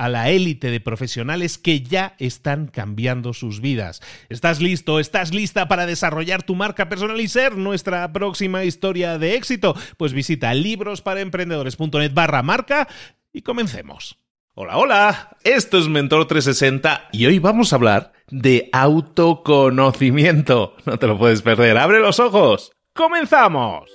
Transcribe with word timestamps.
a 0.00 0.08
la 0.08 0.30
élite 0.30 0.70
de 0.70 0.80
profesionales 0.80 1.58
que 1.58 1.82
ya 1.82 2.14
están 2.18 2.68
cambiando 2.68 3.34
sus 3.34 3.60
vidas. 3.60 4.00
¿Estás 4.30 4.62
listo? 4.62 4.98
¿Estás 4.98 5.34
lista 5.34 5.68
para 5.68 5.84
desarrollar 5.84 6.42
tu 6.42 6.54
marca 6.54 6.88
personal 6.88 7.20
y 7.20 7.28
ser 7.28 7.58
nuestra 7.58 8.10
próxima 8.10 8.64
historia 8.64 9.18
de 9.18 9.34
éxito? 9.34 9.76
Pues 9.98 10.14
visita 10.14 10.54
librosparaemprendedores.net 10.54 12.14
barra 12.14 12.42
marca 12.42 12.88
y 13.30 13.42
comencemos. 13.42 14.16
Hola, 14.54 14.78
hola, 14.78 15.36
esto 15.44 15.76
es 15.76 15.88
Mentor 15.88 16.26
360 16.26 17.10
y 17.12 17.26
hoy 17.26 17.38
vamos 17.38 17.74
a 17.74 17.76
hablar 17.76 18.12
de 18.30 18.70
autoconocimiento. 18.72 20.76
No 20.86 20.98
te 20.98 21.08
lo 21.08 21.18
puedes 21.18 21.42
perder, 21.42 21.76
abre 21.76 22.00
los 22.00 22.20
ojos. 22.20 22.72
¡Comenzamos! 22.94 23.90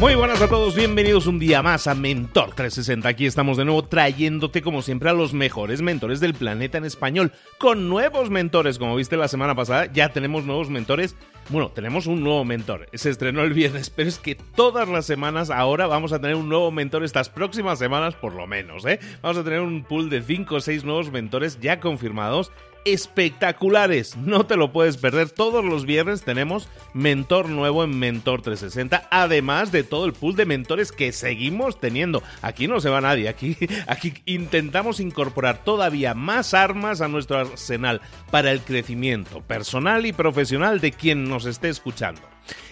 Muy 0.00 0.14
buenas 0.14 0.40
a 0.40 0.48
todos, 0.48 0.76
bienvenidos 0.76 1.26
un 1.26 1.40
día 1.40 1.60
más 1.60 1.88
a 1.88 1.94
Mentor 1.96 2.54
360. 2.54 3.08
Aquí 3.08 3.26
estamos 3.26 3.56
de 3.56 3.64
nuevo 3.64 3.82
trayéndote 3.82 4.62
como 4.62 4.80
siempre 4.80 5.10
a 5.10 5.12
los 5.12 5.34
mejores 5.34 5.82
mentores 5.82 6.20
del 6.20 6.34
planeta 6.34 6.78
en 6.78 6.84
español, 6.84 7.32
con 7.58 7.88
nuevos 7.88 8.30
mentores, 8.30 8.78
como 8.78 8.94
viste 8.94 9.16
la 9.16 9.26
semana 9.26 9.56
pasada, 9.56 9.86
ya 9.92 10.10
tenemos 10.10 10.44
nuevos 10.44 10.70
mentores. 10.70 11.16
Bueno, 11.48 11.70
tenemos 11.70 12.06
un 12.06 12.22
nuevo 12.22 12.44
mentor, 12.44 12.88
se 12.92 13.10
estrenó 13.10 13.42
el 13.42 13.54
viernes, 13.54 13.90
pero 13.90 14.08
es 14.08 14.20
que 14.20 14.36
todas 14.36 14.88
las 14.88 15.04
semanas 15.04 15.50
ahora 15.50 15.88
vamos 15.88 16.12
a 16.12 16.20
tener 16.20 16.36
un 16.36 16.48
nuevo 16.48 16.70
mentor 16.70 17.02
estas 17.02 17.28
próximas 17.28 17.80
semanas 17.80 18.14
por 18.14 18.34
lo 18.34 18.46
menos, 18.46 18.86
¿eh? 18.86 19.00
Vamos 19.20 19.38
a 19.38 19.42
tener 19.42 19.60
un 19.62 19.82
pool 19.82 20.10
de 20.10 20.22
5 20.22 20.54
o 20.54 20.60
6 20.60 20.84
nuevos 20.84 21.10
mentores 21.10 21.58
ya 21.60 21.80
confirmados 21.80 22.52
espectaculares. 22.92 24.16
No 24.16 24.46
te 24.46 24.56
lo 24.56 24.72
puedes 24.72 24.96
perder. 24.96 25.30
Todos 25.30 25.64
los 25.64 25.84
viernes 25.84 26.22
tenemos 26.22 26.68
mentor 26.94 27.48
nuevo 27.48 27.84
en 27.84 27.98
Mentor 27.98 28.42
360, 28.42 29.08
además 29.10 29.72
de 29.72 29.84
todo 29.84 30.06
el 30.06 30.12
pool 30.12 30.36
de 30.36 30.46
mentores 30.46 30.92
que 30.92 31.12
seguimos 31.12 31.80
teniendo. 31.80 32.22
Aquí 32.42 32.66
no 32.66 32.80
se 32.80 32.90
va 32.90 33.00
nadie, 33.00 33.28
aquí, 33.28 33.56
aquí 33.86 34.14
intentamos 34.26 35.00
incorporar 35.00 35.64
todavía 35.64 36.14
más 36.14 36.54
armas 36.54 37.00
a 37.00 37.08
nuestro 37.08 37.38
arsenal 37.38 38.00
para 38.30 38.52
el 38.52 38.60
crecimiento 38.60 39.42
personal 39.42 40.06
y 40.06 40.12
profesional 40.12 40.80
de 40.80 40.92
quien 40.92 41.28
nos 41.28 41.46
esté 41.46 41.68
escuchando. 41.68 42.22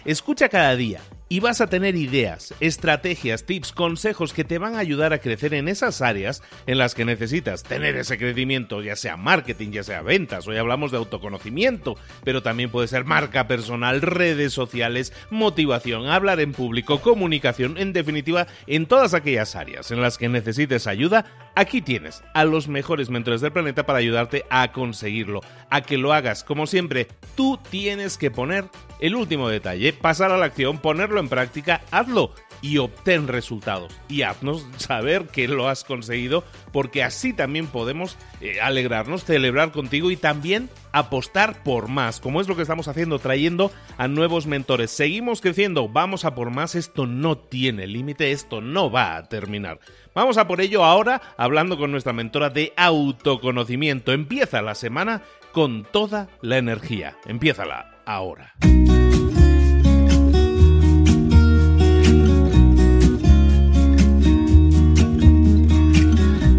Escucha 0.04 0.48
cada 0.48 0.76
día 0.76 1.00
y 1.28 1.40
vas 1.40 1.60
a 1.60 1.66
tener 1.66 1.96
ideas, 1.96 2.54
estrategias, 2.60 3.44
tips, 3.44 3.72
consejos 3.72 4.32
que 4.32 4.44
te 4.44 4.58
van 4.58 4.76
a 4.76 4.80
ayudar 4.80 5.12
a 5.12 5.18
crecer 5.18 5.54
en 5.54 5.68
esas 5.68 6.00
áreas 6.00 6.42
en 6.66 6.78
las 6.78 6.94
que 6.94 7.04
necesitas 7.04 7.64
tener 7.64 7.96
ese 7.96 8.16
crecimiento, 8.16 8.80
ya 8.82 8.94
sea 8.94 9.16
marketing, 9.16 9.72
ya 9.72 9.82
sea 9.82 10.02
ventas, 10.02 10.46
hoy 10.46 10.56
hablamos 10.56 10.92
de 10.92 10.98
autoconocimiento, 10.98 11.96
pero 12.24 12.42
también 12.42 12.70
puede 12.70 12.88
ser 12.88 13.04
marca 13.04 13.48
personal, 13.48 14.02
redes 14.02 14.52
sociales, 14.52 15.12
motivación, 15.30 16.06
hablar 16.06 16.40
en 16.40 16.52
público, 16.52 17.00
comunicación, 17.00 17.76
en 17.78 17.92
definitiva, 17.92 18.46
en 18.66 18.86
todas 18.86 19.14
aquellas 19.14 19.56
áreas 19.56 19.90
en 19.90 20.00
las 20.00 20.18
que 20.18 20.28
necesites 20.28 20.86
ayuda, 20.86 21.26
aquí 21.56 21.82
tienes 21.82 22.22
a 22.34 22.44
los 22.44 22.68
mejores 22.68 23.10
mentores 23.10 23.40
del 23.40 23.52
planeta 23.52 23.84
para 23.84 23.98
ayudarte 23.98 24.44
a 24.50 24.70
conseguirlo, 24.70 25.40
a 25.70 25.80
que 25.80 25.98
lo 25.98 26.12
hagas. 26.12 26.44
Como 26.44 26.66
siempre, 26.66 27.08
tú 27.34 27.58
tienes 27.70 28.16
que 28.16 28.30
poner 28.30 28.66
el 29.00 29.14
último 29.14 29.48
detalle, 29.48 29.92
pasar 29.92 30.30
a 30.30 30.36
la 30.36 30.46
acción, 30.46 30.78
ponerlo 30.78 31.15
en 31.20 31.28
práctica, 31.28 31.82
hazlo 31.90 32.32
y 32.60 32.78
obtén 32.78 33.28
resultados. 33.28 33.92
Y 34.08 34.22
haznos 34.22 34.66
saber 34.76 35.26
que 35.26 35.48
lo 35.48 35.68
has 35.68 35.84
conseguido, 35.84 36.44
porque 36.72 37.02
así 37.02 37.32
también 37.32 37.66
podemos 37.66 38.16
eh, 38.40 38.60
alegrarnos, 38.60 39.24
celebrar 39.24 39.72
contigo 39.72 40.10
y 40.10 40.16
también 40.16 40.70
apostar 40.92 41.62
por 41.62 41.88
más, 41.88 42.20
como 42.20 42.40
es 42.40 42.48
lo 42.48 42.56
que 42.56 42.62
estamos 42.62 42.88
haciendo, 42.88 43.18
trayendo 43.18 43.70
a 43.98 44.08
nuevos 44.08 44.46
mentores. 44.46 44.90
Seguimos 44.90 45.40
creciendo, 45.40 45.88
vamos 45.88 46.24
a 46.24 46.34
por 46.34 46.50
más, 46.50 46.74
esto 46.74 47.06
no 47.06 47.36
tiene 47.36 47.86
límite, 47.86 48.32
esto 48.32 48.60
no 48.60 48.90
va 48.90 49.16
a 49.16 49.28
terminar. 49.28 49.78
Vamos 50.14 50.38
a 50.38 50.48
por 50.48 50.60
ello 50.60 50.84
ahora, 50.84 51.20
hablando 51.36 51.76
con 51.76 51.90
nuestra 51.90 52.14
mentora 52.14 52.48
de 52.48 52.72
autoconocimiento. 52.76 54.12
Empieza 54.12 54.62
la 54.62 54.74
semana 54.74 55.22
con 55.52 55.84
toda 55.84 56.28
la 56.40 56.56
energía. 56.58 57.16
Empiézala 57.26 58.00
ahora. 58.06 58.54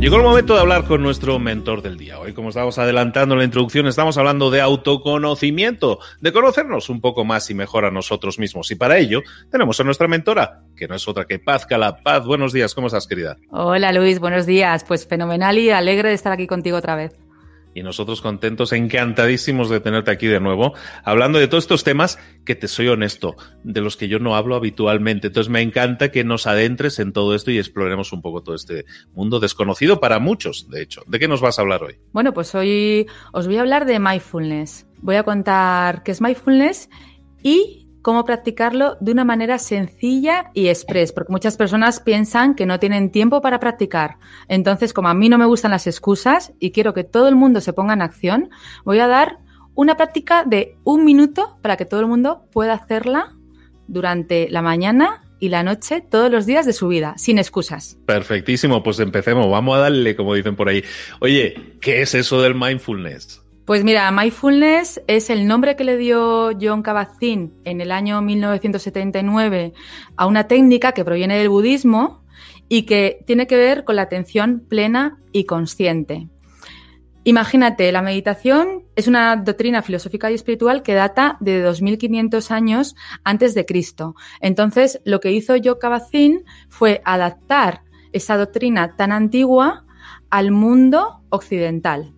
Llegó 0.08 0.16
el 0.16 0.24
momento 0.24 0.54
de 0.54 0.62
hablar 0.62 0.86
con 0.86 1.04
nuestro 1.04 1.38
mentor 1.38 1.82
del 1.82 1.98
día. 1.98 2.18
Hoy, 2.18 2.32
como 2.32 2.48
estamos 2.48 2.78
adelantando 2.78 3.36
en 3.36 3.40
la 3.40 3.44
introducción, 3.44 3.88
estamos 3.88 4.18
hablando 4.18 4.50
de 4.50 4.62
autoconocimiento, 4.62 6.00
de 6.22 6.32
conocernos 6.32 6.88
un 6.88 7.02
poco 7.02 7.26
más 7.26 7.50
y 7.50 7.54
mejor 7.54 7.84
a 7.84 7.92
nosotros 7.92 8.40
mismos. 8.40 8.72
Y 8.72 8.76
para 8.76 9.00
ello, 9.00 9.22
tenemos 9.52 9.82
a 9.82 9.84
nuestra 9.84 10.08
mentora, 10.08 10.62
que 10.78 10.88
no 10.88 10.96
es 10.96 11.06
otra 11.10 11.26
que 11.26 11.40
Paz 11.40 11.66
Cala. 11.66 11.98
Paz, 11.98 12.26
buenos 12.26 12.54
días, 12.54 12.74
¿cómo 12.74 12.88
estás, 12.88 13.06
querida? 13.06 13.36
Hola, 13.50 13.92
Luis, 13.92 14.22
buenos 14.22 14.46
días. 14.46 14.86
Pues 14.86 15.06
fenomenal 15.06 15.58
y 15.58 15.72
alegre 15.72 16.08
de 16.08 16.16
estar 16.16 16.32
aquí 16.32 16.48
contigo 16.48 16.78
otra 16.78 16.96
vez 16.96 17.27
y 17.74 17.84
nosotros 17.84 18.22
contentos, 18.22 18.74
encantadísimos 18.74 19.70
de 19.70 19.80
tenerte 19.80 20.12
aquí 20.12 20.28
de 20.28 20.40
nuevo, 20.40 20.74
hablando 21.04 21.40
de 21.40 21.48
todos 21.48 21.66
estos 21.66 21.84
temas 21.84 22.18
que 22.46 22.56
te 22.56 22.68
soy 22.68 22.88
honesto, 22.88 23.36
de 23.64 23.82
los 23.82 23.98
que 23.98 24.08
yo 24.08 24.20
no 24.20 24.36
hablo 24.36 24.56
habitualmente. 24.56 25.28
Entonces 25.28 25.52
me 25.52 25.62
encanta 25.62 26.10
que 26.10 26.24
nos 26.24 26.48
adentres 26.48 27.00
en 27.00 27.14
todo 27.14 27.36
esto 27.36 27.52
y 27.52 27.60
exploremos 27.60 28.14
un 28.14 28.22
poco 28.22 28.42
todo 28.42 28.56
este 28.56 28.86
mundo 29.14 29.40
desconocido 29.40 30.00
para 30.00 30.20
muchos, 30.20 30.70
de 30.70 30.82
hecho. 30.82 31.04
¿De 31.08 31.20
qué 31.20 31.28
nos 31.28 31.42
vas 31.42 31.60
a 31.60 31.62
hablar 31.62 31.84
hoy? 31.84 32.00
Bueno, 32.14 32.34
pues 32.34 32.54
hoy 32.56 33.08
os 33.32 33.48
voy 33.48 33.58
a 33.58 33.62
hablar 33.62 33.86
de 33.86 34.00
mindfulness. 34.00 34.88
Voy 35.02 35.16
a 35.16 35.24
contar 35.24 36.04
qué 36.04 36.12
es 36.12 36.22
mindfulness 36.22 36.90
y 37.44 37.87
cómo 38.08 38.24
practicarlo 38.24 38.96
de 39.02 39.12
una 39.12 39.26
manera 39.26 39.60
sencilla 39.60 40.50
y 40.54 40.70
express, 40.70 41.12
porque 41.12 41.34
muchas 41.34 41.58
personas 41.58 42.00
piensan 42.00 42.56
que 42.56 42.66
no 42.66 42.80
tienen 42.80 43.12
tiempo 43.12 43.42
para 43.42 43.60
practicar. 43.60 44.16
Entonces, 44.48 44.94
como 44.94 45.10
a 45.10 45.14
mí 45.14 45.28
no 45.28 45.38
me 45.38 45.44
gustan 45.44 45.72
las 45.72 45.88
excusas 45.88 46.54
y 46.58 46.72
quiero 46.72 46.94
que 46.94 47.04
todo 47.04 47.28
el 47.28 47.36
mundo 47.36 47.60
se 47.60 47.74
ponga 47.74 47.92
en 47.92 48.02
acción, 48.02 48.50
voy 48.86 49.00
a 49.00 49.08
dar 49.08 49.40
una 49.76 49.98
práctica 49.98 50.46
de 50.46 50.78
un 50.86 51.04
minuto 51.04 51.58
para 51.62 51.76
que 51.76 51.84
todo 51.84 52.00
el 52.00 52.08
mundo 52.08 52.46
pueda 52.54 52.76
hacerla 52.76 53.36
durante 53.90 54.50
la 54.52 54.62
mañana 54.62 55.26
y 55.42 55.50
la 55.50 55.64
noche 55.64 56.00
todos 56.00 56.32
los 56.32 56.46
días 56.46 56.66
de 56.66 56.72
su 56.72 56.88
vida, 56.88 57.14
sin 57.18 57.40
excusas. 57.40 57.98
Perfectísimo, 58.06 58.84
pues 58.84 59.02
empecemos, 59.02 59.52
vamos 59.52 59.76
a 59.76 59.80
darle, 59.80 60.16
como 60.16 60.34
dicen 60.34 60.56
por 60.56 60.70
ahí. 60.70 60.82
Oye, 61.20 61.74
¿qué 61.82 62.04
es 62.04 62.16
eso 62.16 62.42
del 62.42 62.56
mindfulness? 62.56 63.44
Pues 63.68 63.84
mira, 63.84 64.10
mindfulness 64.12 65.02
es 65.08 65.30
el 65.30 65.46
nombre 65.46 65.76
que 65.76 65.84
le 65.84 65.98
dio 65.98 66.52
John 66.58 66.82
Kabat-Zinn 66.82 67.52
en 67.66 67.82
el 67.82 67.92
año 67.92 68.22
1979 68.22 69.74
a 70.16 70.26
una 70.26 70.48
técnica 70.48 70.94
que 70.94 71.04
proviene 71.04 71.38
del 71.38 71.50
budismo 71.50 72.24
y 72.70 72.84
que 72.84 73.20
tiene 73.28 73.46
que 73.46 73.58
ver 73.58 73.84
con 73.84 73.98
la 73.98 74.04
atención 74.04 74.64
plena 74.70 75.20
y 75.34 75.44
consciente. 75.44 76.30
Imagínate, 77.26 77.92
la 77.92 78.02
meditación 78.02 78.86
es 78.96 79.10
una 79.10 79.36
doctrina 79.36 79.82
filosófica 79.82 80.32
y 80.32 80.36
espiritual 80.36 80.82
que 80.82 80.94
data 80.94 81.36
de 81.42 81.62
2500 81.62 82.52
años 82.52 82.96
antes 83.26 83.54
de 83.54 83.66
Cristo. 83.66 84.16
Entonces, 84.40 85.02
lo 85.04 85.20
que 85.20 85.34
hizo 85.34 85.58
Yo 85.58 85.78
Kabat-Zinn 85.78 86.46
fue 86.70 87.02
adaptar 87.04 87.82
esa 88.14 88.38
doctrina 88.38 88.96
tan 88.96 89.12
antigua 89.12 89.86
al 90.30 90.52
mundo 90.52 91.22
occidental. 91.32 92.14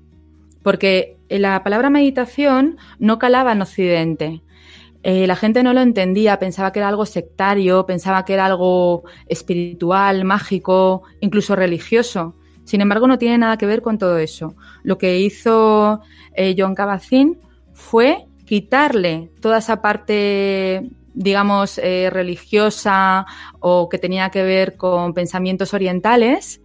Porque 0.61 1.18
la 1.29 1.63
palabra 1.63 1.89
meditación 1.89 2.77
no 2.97 3.19
calaba 3.19 3.51
en 3.51 3.61
Occidente. 3.61 4.41
Eh, 5.01 5.27
la 5.27 5.35
gente 5.35 5.63
no 5.63 5.73
lo 5.73 5.81
entendía, 5.81 6.39
pensaba 6.39 6.71
que 6.71 6.79
era 6.79 6.89
algo 6.89 7.05
sectario, 7.05 7.85
pensaba 7.85 8.25
que 8.25 8.33
era 8.33 8.45
algo 8.45 9.03
espiritual, 9.27 10.25
mágico, 10.25 11.03
incluso 11.21 11.55
religioso. 11.55 12.35
Sin 12.65 12.81
embargo, 12.81 13.07
no 13.07 13.17
tiene 13.17 13.37
nada 13.37 13.57
que 13.57 13.65
ver 13.65 13.81
con 13.81 13.97
todo 13.97 14.17
eso. 14.17 14.55
Lo 14.83 14.97
que 14.97 15.19
hizo 15.19 16.01
eh, 16.35 16.55
John 16.57 16.75
Kabat-Zinn 16.75 17.39
fue 17.73 18.25
quitarle 18.45 19.31
toda 19.41 19.59
esa 19.59 19.81
parte 19.81 20.89
digamos, 21.13 21.79
eh, 21.79 22.09
religiosa 22.09 23.25
o 23.59 23.89
que 23.89 23.97
tenía 23.97 24.29
que 24.29 24.43
ver 24.43 24.77
con 24.77 25.13
pensamientos 25.13 25.73
orientales 25.73 26.61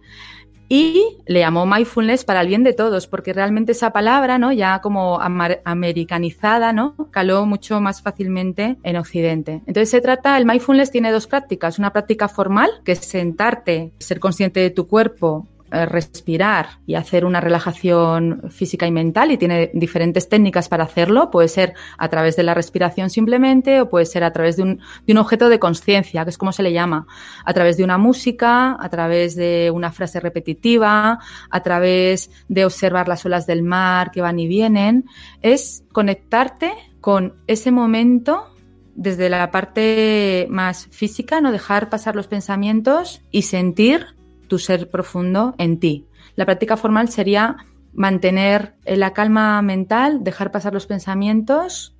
y 0.67 1.17
le 1.25 1.39
llamó 1.39 1.65
mindfulness 1.65 2.25
para 2.25 2.41
el 2.41 2.47
bien 2.47 2.63
de 2.63 2.73
todos, 2.73 3.07
porque 3.07 3.33
realmente 3.33 3.73
esa 3.73 3.91
palabra, 3.91 4.37
¿no? 4.37 4.51
Ya 4.51 4.81
como 4.81 5.19
americanizada, 5.21 6.73
¿no? 6.73 6.95
Caló 7.11 7.45
mucho 7.45 7.81
más 7.81 8.01
fácilmente 8.01 8.77
en 8.83 8.97
Occidente. 8.97 9.61
Entonces 9.67 9.89
se 9.89 10.01
trata, 10.01 10.37
el 10.37 10.45
mindfulness 10.45 10.91
tiene 10.91 11.11
dos 11.11 11.27
prácticas. 11.27 11.79
Una 11.79 11.93
práctica 11.93 12.27
formal, 12.27 12.69
que 12.83 12.93
es 12.93 12.99
sentarte, 12.99 13.91
ser 13.99 14.19
consciente 14.19 14.59
de 14.59 14.69
tu 14.69 14.87
cuerpo 14.87 15.47
respirar 15.71 16.79
y 16.85 16.95
hacer 16.95 17.25
una 17.25 17.41
relajación 17.41 18.43
física 18.49 18.87
y 18.87 18.91
mental 18.91 19.31
y 19.31 19.37
tiene 19.37 19.71
diferentes 19.73 20.29
técnicas 20.29 20.69
para 20.69 20.83
hacerlo. 20.83 21.31
Puede 21.31 21.47
ser 21.47 21.73
a 21.97 22.07
través 22.09 22.35
de 22.35 22.43
la 22.43 22.53
respiración 22.53 23.09
simplemente 23.09 23.81
o 23.81 23.89
puede 23.89 24.05
ser 24.05 24.23
a 24.23 24.31
través 24.31 24.57
de 24.57 24.63
un, 24.63 24.79
de 25.05 25.13
un 25.13 25.17
objeto 25.17 25.49
de 25.49 25.59
conciencia, 25.59 26.23
que 26.23 26.29
es 26.29 26.37
como 26.37 26.51
se 26.51 26.63
le 26.63 26.71
llama, 26.71 27.07
a 27.43 27.53
través 27.53 27.77
de 27.77 27.83
una 27.83 27.97
música, 27.97 28.77
a 28.79 28.89
través 28.89 29.35
de 29.35 29.71
una 29.73 29.91
frase 29.91 30.19
repetitiva, 30.19 31.19
a 31.49 31.59
través 31.61 32.29
de 32.47 32.65
observar 32.65 33.07
las 33.07 33.25
olas 33.25 33.47
del 33.47 33.63
mar 33.63 34.11
que 34.11 34.21
van 34.21 34.39
y 34.39 34.47
vienen. 34.47 35.05
Es 35.41 35.83
conectarte 35.91 36.71
con 37.01 37.35
ese 37.47 37.71
momento 37.71 38.51
desde 38.95 39.29
la 39.29 39.51
parte 39.51 40.47
más 40.49 40.87
física, 40.89 41.41
no 41.41 41.51
dejar 41.51 41.89
pasar 41.89 42.15
los 42.15 42.27
pensamientos 42.27 43.21
y 43.29 43.41
sentir 43.43 44.15
tu 44.47 44.59
ser 44.59 44.89
profundo 44.89 45.55
en 45.57 45.79
ti. 45.79 46.05
La 46.35 46.45
práctica 46.45 46.77
formal 46.77 47.09
sería 47.09 47.57
mantener 47.93 48.75
la 48.85 49.13
calma 49.13 49.61
mental, 49.61 50.23
dejar 50.23 50.51
pasar 50.51 50.73
los 50.73 50.85
pensamientos 50.85 51.95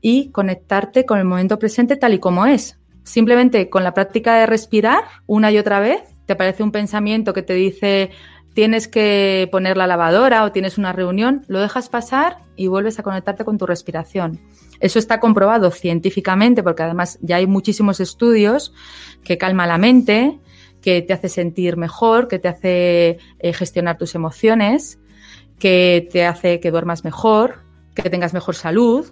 y 0.00 0.30
conectarte 0.30 1.04
con 1.04 1.18
el 1.18 1.24
momento 1.24 1.58
presente 1.58 1.96
tal 1.96 2.14
y 2.14 2.18
como 2.18 2.46
es. 2.46 2.78
Simplemente 3.04 3.68
con 3.68 3.82
la 3.82 3.94
práctica 3.94 4.36
de 4.36 4.46
respirar 4.46 5.04
una 5.26 5.50
y 5.50 5.58
otra 5.58 5.80
vez, 5.80 6.02
te 6.26 6.34
aparece 6.34 6.62
un 6.62 6.70
pensamiento 6.70 7.32
que 7.32 7.42
te 7.42 7.54
dice 7.54 8.10
tienes 8.54 8.86
que 8.88 9.48
poner 9.50 9.76
la 9.76 9.86
lavadora 9.86 10.44
o 10.44 10.52
tienes 10.52 10.78
una 10.78 10.92
reunión, 10.92 11.44
lo 11.48 11.60
dejas 11.60 11.88
pasar 11.88 12.38
y 12.56 12.66
vuelves 12.66 12.98
a 12.98 13.02
conectarte 13.02 13.44
con 13.44 13.58
tu 13.58 13.66
respiración. 13.66 14.40
Eso 14.80 14.98
está 14.98 15.20
comprobado 15.20 15.70
científicamente 15.70 16.62
porque 16.62 16.82
además 16.82 17.18
ya 17.22 17.36
hay 17.36 17.46
muchísimos 17.46 18.00
estudios 18.00 18.74
que 19.24 19.38
calma 19.38 19.66
la 19.66 19.78
mente, 19.78 20.38
que 20.82 21.00
te 21.00 21.12
hace 21.12 21.28
sentir 21.28 21.76
mejor, 21.76 22.28
que 22.28 22.38
te 22.38 22.48
hace 22.48 23.18
eh, 23.38 23.52
gestionar 23.52 23.96
tus 23.96 24.14
emociones, 24.14 24.98
que 25.58 26.08
te 26.10 26.26
hace 26.26 26.60
que 26.60 26.70
duermas 26.70 27.04
mejor, 27.04 27.60
que 27.94 28.10
tengas 28.10 28.34
mejor 28.34 28.56
salud, 28.56 29.06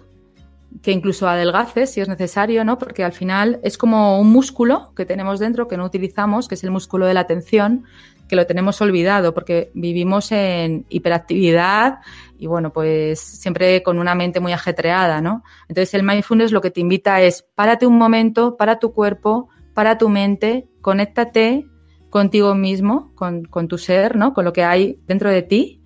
que 0.81 0.91
incluso 0.91 1.27
adelgaces 1.27 1.91
si 1.91 2.01
es 2.01 2.07
necesario, 2.07 2.63
¿no? 2.63 2.77
Porque 2.77 3.03
al 3.03 3.13
final 3.13 3.59
es 3.63 3.77
como 3.77 4.19
un 4.19 4.31
músculo 4.31 4.93
que 4.95 5.05
tenemos 5.05 5.39
dentro 5.39 5.67
que 5.67 5.77
no 5.77 5.85
utilizamos, 5.85 6.47
que 6.47 6.55
es 6.55 6.63
el 6.63 6.71
músculo 6.71 7.05
de 7.05 7.13
la 7.13 7.21
atención, 7.21 7.85
que 8.27 8.35
lo 8.35 8.47
tenemos 8.47 8.79
olvidado 8.81 9.33
porque 9.33 9.71
vivimos 9.73 10.31
en 10.31 10.85
hiperactividad 10.89 11.99
y 12.37 12.47
bueno, 12.47 12.71
pues 12.71 13.19
siempre 13.19 13.83
con 13.83 13.99
una 13.99 14.15
mente 14.15 14.39
muy 14.39 14.53
ajetreada, 14.53 15.19
¿no? 15.19 15.43
Entonces 15.67 15.93
el 15.93 16.03
mindfulness 16.03 16.53
lo 16.53 16.61
que 16.61 16.71
te 16.71 16.79
invita 16.79 17.21
es 17.21 17.45
párate 17.55 17.85
un 17.85 17.97
momento, 17.97 18.55
para 18.55 18.79
tu 18.79 18.93
cuerpo, 18.93 19.49
para 19.73 19.97
tu 19.97 20.09
mente, 20.09 20.67
conéctate 20.81 21.67
contigo 22.09 22.53
mismo, 22.55 23.13
con, 23.15 23.67
tu 23.67 23.77
ser, 23.77 24.15
¿no? 24.15 24.33
Con 24.33 24.45
lo 24.45 24.53
que 24.53 24.63
hay 24.63 24.99
dentro 25.07 25.29
de 25.29 25.41
ti. 25.41 25.81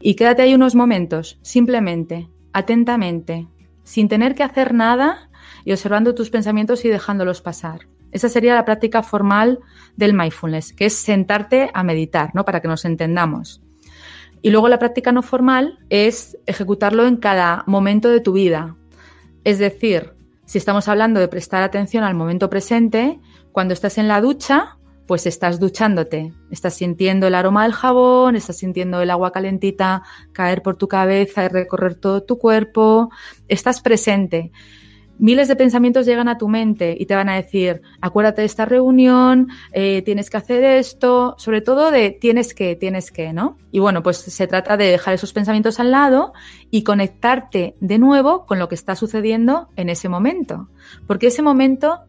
Y 0.00 0.14
quédate 0.14 0.42
ahí 0.42 0.54
unos 0.54 0.74
momentos, 0.74 1.38
simplemente, 1.42 2.28
atentamente, 2.52 3.48
sin 3.82 4.08
tener 4.08 4.34
que 4.34 4.42
hacer 4.42 4.74
nada 4.74 5.30
y 5.64 5.72
observando 5.72 6.14
tus 6.14 6.30
pensamientos 6.30 6.84
y 6.84 6.88
dejándolos 6.88 7.42
pasar. 7.42 7.88
Esa 8.12 8.28
sería 8.28 8.54
la 8.54 8.64
práctica 8.64 9.02
formal 9.02 9.58
del 9.96 10.14
mindfulness, 10.14 10.72
que 10.72 10.86
es 10.86 10.94
sentarte 10.94 11.70
a 11.74 11.82
meditar, 11.82 12.30
¿no? 12.34 12.44
Para 12.44 12.60
que 12.60 12.68
nos 12.68 12.84
entendamos. 12.84 13.60
Y 14.42 14.50
luego 14.50 14.68
la 14.68 14.78
práctica 14.78 15.12
no 15.12 15.22
formal 15.22 15.80
es 15.90 16.38
ejecutarlo 16.46 17.06
en 17.06 17.16
cada 17.16 17.64
momento 17.66 18.08
de 18.08 18.20
tu 18.20 18.32
vida. 18.32 18.76
Es 19.44 19.58
decir, 19.58 20.15
si 20.46 20.58
estamos 20.58 20.88
hablando 20.88 21.20
de 21.20 21.28
prestar 21.28 21.62
atención 21.62 22.04
al 22.04 22.14
momento 22.14 22.48
presente, 22.48 23.20
cuando 23.52 23.74
estás 23.74 23.98
en 23.98 24.08
la 24.08 24.20
ducha, 24.20 24.78
pues 25.06 25.26
estás 25.26 25.60
duchándote, 25.60 26.32
estás 26.50 26.74
sintiendo 26.74 27.26
el 27.26 27.34
aroma 27.34 27.64
del 27.64 27.72
jabón, 27.72 28.34
estás 28.36 28.56
sintiendo 28.56 29.00
el 29.00 29.10
agua 29.10 29.32
calentita 29.32 30.02
caer 30.32 30.62
por 30.62 30.76
tu 30.76 30.88
cabeza 30.88 31.44
y 31.44 31.48
recorrer 31.48 31.94
todo 31.94 32.22
tu 32.22 32.38
cuerpo, 32.38 33.10
estás 33.48 33.80
presente 33.80 34.50
miles 35.18 35.48
de 35.48 35.56
pensamientos 35.56 36.06
llegan 36.06 36.28
a 36.28 36.38
tu 36.38 36.48
mente 36.48 36.96
y 36.98 37.06
te 37.06 37.14
van 37.14 37.28
a 37.28 37.36
decir, 37.36 37.82
acuérdate 38.00 38.42
de 38.42 38.46
esta 38.46 38.64
reunión, 38.64 39.48
eh, 39.72 40.02
tienes 40.02 40.30
que 40.30 40.36
hacer 40.36 40.64
esto, 40.64 41.34
sobre 41.38 41.60
todo 41.60 41.90
de 41.90 42.10
tienes 42.10 42.54
que, 42.54 42.76
tienes 42.76 43.10
que, 43.10 43.32
¿no? 43.32 43.56
Y 43.70 43.78
bueno, 43.78 44.02
pues 44.02 44.18
se 44.18 44.46
trata 44.46 44.76
de 44.76 44.86
dejar 44.86 45.14
esos 45.14 45.32
pensamientos 45.32 45.80
al 45.80 45.90
lado 45.90 46.32
y 46.70 46.82
conectarte 46.82 47.76
de 47.80 47.98
nuevo 47.98 48.46
con 48.46 48.58
lo 48.58 48.68
que 48.68 48.74
está 48.74 48.94
sucediendo 48.94 49.68
en 49.76 49.88
ese 49.88 50.08
momento, 50.08 50.68
porque 51.06 51.28
ese 51.28 51.42
momento 51.42 52.00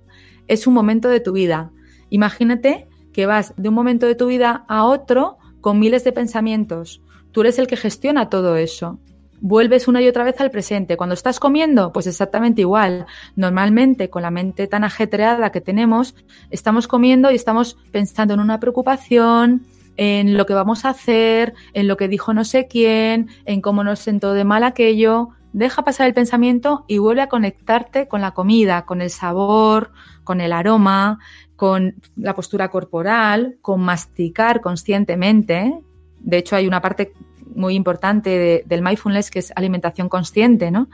es 0.47 0.67
un 0.67 0.73
momento 0.73 1.09
de 1.09 1.19
tu 1.19 1.33
vida. 1.33 1.71
Imagínate 2.09 2.87
que 3.13 3.25
vas 3.25 3.53
de 3.57 3.69
un 3.69 3.75
momento 3.75 4.05
de 4.05 4.15
tu 4.15 4.27
vida 4.27 4.65
a 4.67 4.85
otro 4.85 5.37
con 5.61 5.79
miles 5.79 6.03
de 6.03 6.11
pensamientos. 6.11 7.01
Tú 7.31 7.41
eres 7.41 7.59
el 7.59 7.67
que 7.67 7.77
gestiona 7.77 8.29
todo 8.29 8.57
eso 8.57 8.99
vuelves 9.39 9.87
una 9.87 10.01
y 10.01 10.07
otra 10.07 10.23
vez 10.23 10.39
al 10.41 10.51
presente. 10.51 10.97
Cuando 10.97 11.13
estás 11.13 11.39
comiendo, 11.39 11.91
pues 11.91 12.07
exactamente 12.07 12.61
igual. 12.61 13.05
Normalmente, 13.35 14.09
con 14.09 14.21
la 14.21 14.31
mente 14.31 14.67
tan 14.67 14.83
ajetreada 14.83 15.51
que 15.51 15.61
tenemos, 15.61 16.15
estamos 16.49 16.87
comiendo 16.87 17.31
y 17.31 17.35
estamos 17.35 17.77
pensando 17.91 18.33
en 18.33 18.39
una 18.39 18.59
preocupación, 18.59 19.65
en 19.97 20.37
lo 20.37 20.45
que 20.45 20.53
vamos 20.53 20.85
a 20.85 20.89
hacer, 20.89 21.53
en 21.73 21.87
lo 21.87 21.97
que 21.97 22.07
dijo 22.07 22.33
no 22.33 22.45
sé 22.45 22.67
quién, 22.67 23.29
en 23.45 23.61
cómo 23.61 23.83
nos 23.83 23.99
sentó 23.99 24.33
de 24.33 24.45
mal 24.45 24.63
aquello. 24.63 25.29
Deja 25.53 25.83
pasar 25.83 26.07
el 26.07 26.13
pensamiento 26.13 26.85
y 26.87 26.99
vuelve 26.99 27.21
a 27.21 27.29
conectarte 27.29 28.07
con 28.07 28.21
la 28.21 28.31
comida, 28.31 28.85
con 28.85 29.01
el 29.01 29.09
sabor, 29.09 29.91
con 30.23 30.39
el 30.39 30.53
aroma, 30.53 31.19
con 31.55 31.95
la 32.15 32.35
postura 32.35 32.69
corporal, 32.69 33.57
con 33.61 33.81
masticar 33.81 34.61
conscientemente. 34.61 35.73
De 36.19 36.37
hecho, 36.37 36.55
hay 36.55 36.67
una 36.67 36.81
parte 36.81 37.13
muy 37.57 37.75
importante 37.75 38.63
del 38.65 38.81
mindfulness, 38.81 39.31
que 39.31 39.39
es 39.39 39.51
alimentación 39.55 40.07
consciente, 40.07 40.71
¿no? 40.71 40.89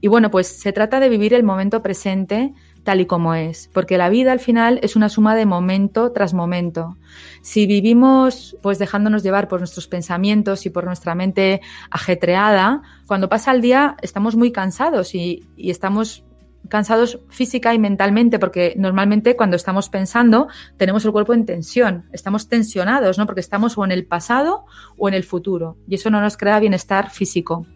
Y 0.00 0.08
bueno, 0.08 0.30
pues 0.30 0.46
se 0.46 0.72
trata 0.72 1.00
de 1.00 1.08
vivir 1.08 1.34
el 1.34 1.42
momento 1.42 1.82
presente 1.82 2.52
tal 2.84 3.00
y 3.00 3.06
como 3.06 3.34
es, 3.34 3.70
porque 3.72 3.96
la 3.96 4.08
vida 4.08 4.32
al 4.32 4.40
final 4.40 4.80
es 4.82 4.96
una 4.96 5.08
suma 5.08 5.36
de 5.36 5.46
momento 5.46 6.12
tras 6.12 6.34
momento. 6.34 6.96
Si 7.40 7.66
vivimos 7.66 8.56
pues 8.60 8.78
dejándonos 8.78 9.22
llevar 9.22 9.48
por 9.48 9.60
nuestros 9.60 9.86
pensamientos 9.86 10.66
y 10.66 10.70
por 10.70 10.84
nuestra 10.84 11.14
mente 11.14 11.60
ajetreada, 11.90 12.82
cuando 13.06 13.28
pasa 13.28 13.52
el 13.52 13.60
día 13.60 13.96
estamos 14.02 14.36
muy 14.36 14.50
cansados 14.50 15.14
y, 15.14 15.48
y 15.56 15.70
estamos 15.70 16.24
cansados 16.68 17.20
física 17.28 17.74
y 17.74 17.78
mentalmente, 17.78 18.38
porque 18.38 18.74
normalmente 18.76 19.36
cuando 19.36 19.56
estamos 19.56 19.88
pensando 19.88 20.48
tenemos 20.76 21.04
el 21.04 21.12
cuerpo 21.12 21.34
en 21.34 21.46
tensión, 21.46 22.06
estamos 22.12 22.48
tensionados, 22.48 23.18
¿no? 23.18 23.26
Porque 23.26 23.40
estamos 23.40 23.76
o 23.76 23.84
en 23.84 23.92
el 23.92 24.06
pasado 24.06 24.64
o 24.96 25.08
en 25.08 25.14
el 25.14 25.24
futuro 25.24 25.76
y 25.86 25.96
eso 25.96 26.10
no 26.10 26.20
nos 26.20 26.36
crea 26.36 26.60
bienestar 26.60 27.10
físico. 27.10 27.66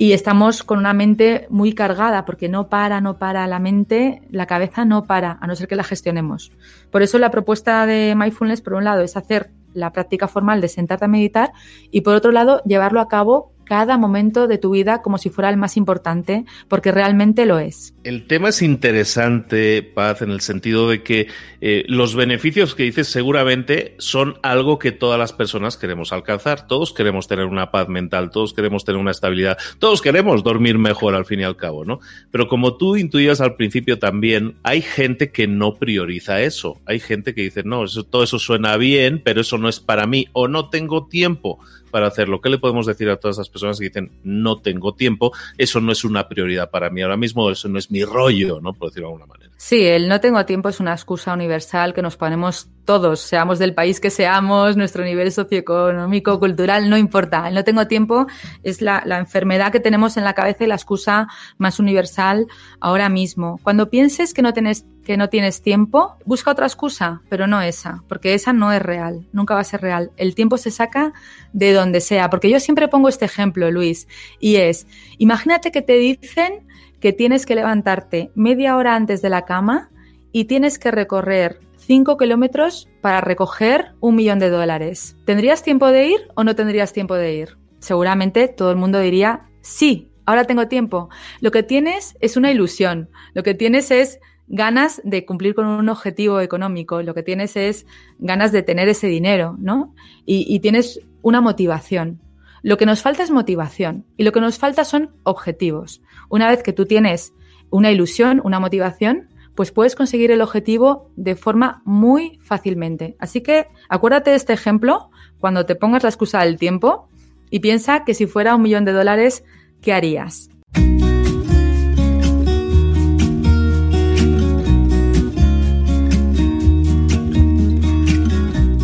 y 0.00 0.12
estamos 0.12 0.62
con 0.62 0.78
una 0.78 0.92
mente 0.92 1.48
muy 1.50 1.72
cargada 1.72 2.24
porque 2.24 2.48
no 2.48 2.68
para, 2.68 3.00
no 3.00 3.18
para 3.18 3.46
la 3.48 3.58
mente, 3.58 4.22
la 4.30 4.46
cabeza 4.46 4.84
no 4.84 5.04
para, 5.04 5.38
a 5.40 5.46
no 5.48 5.56
ser 5.56 5.66
que 5.66 5.74
la 5.74 5.82
gestionemos. 5.82 6.52
Por 6.92 7.02
eso 7.02 7.18
la 7.18 7.32
propuesta 7.32 7.84
de 7.84 8.14
mindfulness, 8.16 8.60
por 8.60 8.74
un 8.74 8.84
lado, 8.84 9.02
es 9.02 9.16
hacer 9.16 9.50
la 9.74 9.92
práctica 9.92 10.28
formal 10.28 10.60
de 10.60 10.68
sentarte 10.68 11.04
a 11.04 11.08
meditar 11.08 11.52
y 11.90 12.02
por 12.02 12.14
otro 12.14 12.30
lado, 12.30 12.62
llevarlo 12.64 13.00
a 13.00 13.08
cabo 13.08 13.52
cada 13.68 13.98
momento 13.98 14.48
de 14.48 14.58
tu 14.58 14.70
vida 14.70 15.02
como 15.02 15.18
si 15.18 15.30
fuera 15.30 15.50
el 15.50 15.58
más 15.58 15.76
importante, 15.76 16.44
porque 16.68 16.90
realmente 16.90 17.44
lo 17.44 17.58
es. 17.58 17.94
El 18.02 18.26
tema 18.26 18.48
es 18.48 18.62
interesante, 18.62 19.82
Paz, 19.82 20.22
en 20.22 20.30
el 20.30 20.40
sentido 20.40 20.88
de 20.88 21.02
que 21.02 21.28
eh, 21.60 21.84
los 21.88 22.14
beneficios 22.14 22.74
que 22.74 22.84
dices 22.84 23.08
seguramente 23.08 23.94
son 23.98 24.38
algo 24.42 24.78
que 24.78 24.92
todas 24.92 25.18
las 25.18 25.32
personas 25.32 25.76
queremos 25.76 26.12
alcanzar. 26.12 26.66
Todos 26.66 26.92
queremos 26.92 27.28
tener 27.28 27.44
una 27.44 27.70
paz 27.70 27.88
mental, 27.88 28.30
todos 28.30 28.54
queremos 28.54 28.84
tener 28.84 29.00
una 29.00 29.10
estabilidad, 29.10 29.58
todos 29.78 30.00
queremos 30.00 30.42
dormir 30.42 30.78
mejor 30.78 31.14
al 31.14 31.26
fin 31.26 31.40
y 31.40 31.44
al 31.44 31.56
cabo, 31.56 31.84
¿no? 31.84 32.00
Pero 32.30 32.48
como 32.48 32.76
tú 32.76 32.96
intuías 32.96 33.42
al 33.42 33.56
principio 33.56 33.98
también, 33.98 34.56
hay 34.62 34.80
gente 34.80 35.30
que 35.30 35.46
no 35.46 35.74
prioriza 35.74 36.40
eso. 36.40 36.80
Hay 36.86 37.00
gente 37.00 37.34
que 37.34 37.42
dice, 37.42 37.62
no, 37.62 37.84
eso, 37.84 38.04
todo 38.04 38.22
eso 38.22 38.38
suena 38.38 38.76
bien, 38.78 39.20
pero 39.22 39.42
eso 39.42 39.58
no 39.58 39.68
es 39.68 39.80
para 39.80 40.06
mí 40.06 40.28
o 40.32 40.48
no 40.48 40.70
tengo 40.70 41.06
tiempo 41.08 41.58
para 41.88 42.06
hacerlo. 42.06 42.40
¿Qué 42.40 42.48
le 42.48 42.58
podemos 42.58 42.86
decir 42.86 43.08
a 43.10 43.16
todas 43.16 43.36
esas 43.36 43.48
personas 43.48 43.78
que 43.78 43.86
dicen 43.86 44.10
no 44.22 44.58
tengo 44.58 44.94
tiempo? 44.94 45.32
Eso 45.56 45.80
no 45.80 45.92
es 45.92 46.04
una 46.04 46.28
prioridad 46.28 46.70
para 46.70 46.90
mí 46.90 47.02
ahora 47.02 47.16
mismo, 47.16 47.50
eso 47.50 47.68
no 47.68 47.78
es 47.78 47.90
mi 47.90 48.04
rollo, 48.04 48.60
¿no? 48.60 48.72
Por 48.72 48.88
decirlo 48.88 49.08
de 49.08 49.14
alguna 49.14 49.26
manera. 49.26 49.50
Sí, 49.56 49.84
el 49.84 50.08
no 50.08 50.20
tengo 50.20 50.44
tiempo 50.46 50.68
es 50.68 50.78
una 50.78 50.92
excusa 50.92 51.32
universal 51.32 51.92
que 51.92 52.00
nos 52.00 52.16
ponemos 52.16 52.68
todos, 52.84 53.20
seamos 53.20 53.58
del 53.58 53.74
país 53.74 54.00
que 54.00 54.08
seamos, 54.08 54.76
nuestro 54.76 55.04
nivel 55.04 55.30
socioeconómico, 55.32 56.38
cultural, 56.38 56.88
no 56.88 56.96
importa. 56.96 57.48
El 57.48 57.54
no 57.54 57.64
tengo 57.64 57.86
tiempo 57.86 58.26
es 58.62 58.80
la, 58.80 59.02
la 59.04 59.18
enfermedad 59.18 59.72
que 59.72 59.80
tenemos 59.80 60.16
en 60.16 60.24
la 60.24 60.32
cabeza 60.32 60.64
y 60.64 60.68
la 60.68 60.76
excusa 60.76 61.28
más 61.58 61.80
universal 61.80 62.46
ahora 62.80 63.08
mismo. 63.08 63.58
Cuando 63.62 63.90
pienses 63.90 64.32
que 64.32 64.42
no 64.42 64.52
tienes 64.52 64.86
que 65.08 65.16
no 65.16 65.30
tienes 65.30 65.62
tiempo, 65.62 66.18
busca 66.26 66.50
otra 66.50 66.66
excusa, 66.66 67.22
pero 67.30 67.46
no 67.46 67.62
esa, 67.62 68.04
porque 68.08 68.34
esa 68.34 68.52
no 68.52 68.72
es 68.72 68.82
real, 68.82 69.26
nunca 69.32 69.54
va 69.54 69.60
a 69.60 69.64
ser 69.64 69.80
real. 69.80 70.10
El 70.18 70.34
tiempo 70.34 70.58
se 70.58 70.70
saca 70.70 71.14
de 71.54 71.72
donde 71.78 72.00
sea, 72.00 72.30
porque 72.30 72.50
yo 72.50 72.60
siempre 72.60 72.88
pongo 72.88 73.08
este 73.08 73.24
ejemplo, 73.24 73.70
Luis, 73.70 74.08
y 74.38 74.56
es, 74.56 74.86
imagínate 75.18 75.72
que 75.72 75.82
te 75.82 75.94
dicen 75.94 76.66
que 77.00 77.12
tienes 77.12 77.46
que 77.46 77.54
levantarte 77.54 78.30
media 78.34 78.76
hora 78.76 78.94
antes 78.94 79.22
de 79.22 79.30
la 79.30 79.44
cama 79.44 79.90
y 80.32 80.44
tienes 80.44 80.78
que 80.78 80.90
recorrer 80.90 81.60
5 81.76 82.16
kilómetros 82.18 82.88
para 83.00 83.20
recoger 83.20 83.92
un 84.00 84.16
millón 84.16 84.38
de 84.38 84.50
dólares. 84.50 85.16
¿Tendrías 85.24 85.62
tiempo 85.62 85.86
de 85.86 86.08
ir 86.08 86.20
o 86.34 86.44
no 86.44 86.54
tendrías 86.54 86.92
tiempo 86.92 87.14
de 87.14 87.34
ir? 87.34 87.56
Seguramente 87.78 88.48
todo 88.48 88.70
el 88.70 88.76
mundo 88.76 88.98
diría 88.98 89.48
sí, 89.62 90.10
ahora 90.26 90.44
tengo 90.44 90.68
tiempo. 90.68 91.08
Lo 91.40 91.50
que 91.50 91.62
tienes 91.62 92.16
es 92.20 92.36
una 92.36 92.50
ilusión, 92.50 93.08
lo 93.32 93.42
que 93.42 93.54
tienes 93.54 93.90
es 93.90 94.20
ganas 94.48 95.00
de 95.04 95.24
cumplir 95.24 95.54
con 95.54 95.66
un 95.66 95.88
objetivo 95.88 96.40
económico, 96.40 97.02
lo 97.02 97.14
que 97.14 97.22
tienes 97.22 97.56
es 97.56 97.86
ganas 98.18 98.50
de 98.50 98.62
tener 98.62 98.88
ese 98.88 99.06
dinero, 99.06 99.56
¿no? 99.58 99.94
Y, 100.24 100.60
tienes 100.60 101.00
una 101.22 101.40
motivación. 101.40 102.20
Lo 102.62 102.76
que 102.76 102.86
nos 102.86 103.02
falta 103.02 103.22
es 103.22 103.30
motivación 103.30 104.04
y 104.16 104.24
lo 104.24 104.32
que 104.32 104.40
nos 104.40 104.58
falta 104.58 104.84
son 104.84 105.12
objetivos. 105.22 106.02
Una 106.28 106.48
vez 106.48 106.62
que 106.62 106.72
tú 106.72 106.86
tienes 106.86 107.32
una 107.70 107.90
ilusión, 107.90 108.40
una 108.44 108.60
motivación, 108.60 109.28
pues 109.54 109.72
puedes 109.72 109.94
conseguir 109.94 110.30
el 110.30 110.40
objetivo 110.40 111.10
de 111.16 111.34
forma 111.34 111.82
muy 111.84 112.38
fácilmente. 112.40 113.16
Así 113.18 113.40
que 113.40 113.66
acuérdate 113.88 114.30
de 114.30 114.36
este 114.36 114.52
ejemplo 114.52 115.10
cuando 115.40 115.66
te 115.66 115.74
pongas 115.74 116.02
la 116.02 116.08
excusa 116.10 116.44
del 116.44 116.58
tiempo 116.58 117.08
y 117.50 117.60
piensa 117.60 118.04
que 118.04 118.14
si 118.14 118.26
fuera 118.26 118.54
un 118.54 118.62
millón 118.62 118.84
de 118.84 118.92
dólares, 118.92 119.44
¿qué 119.80 119.92
harías? 119.92 120.50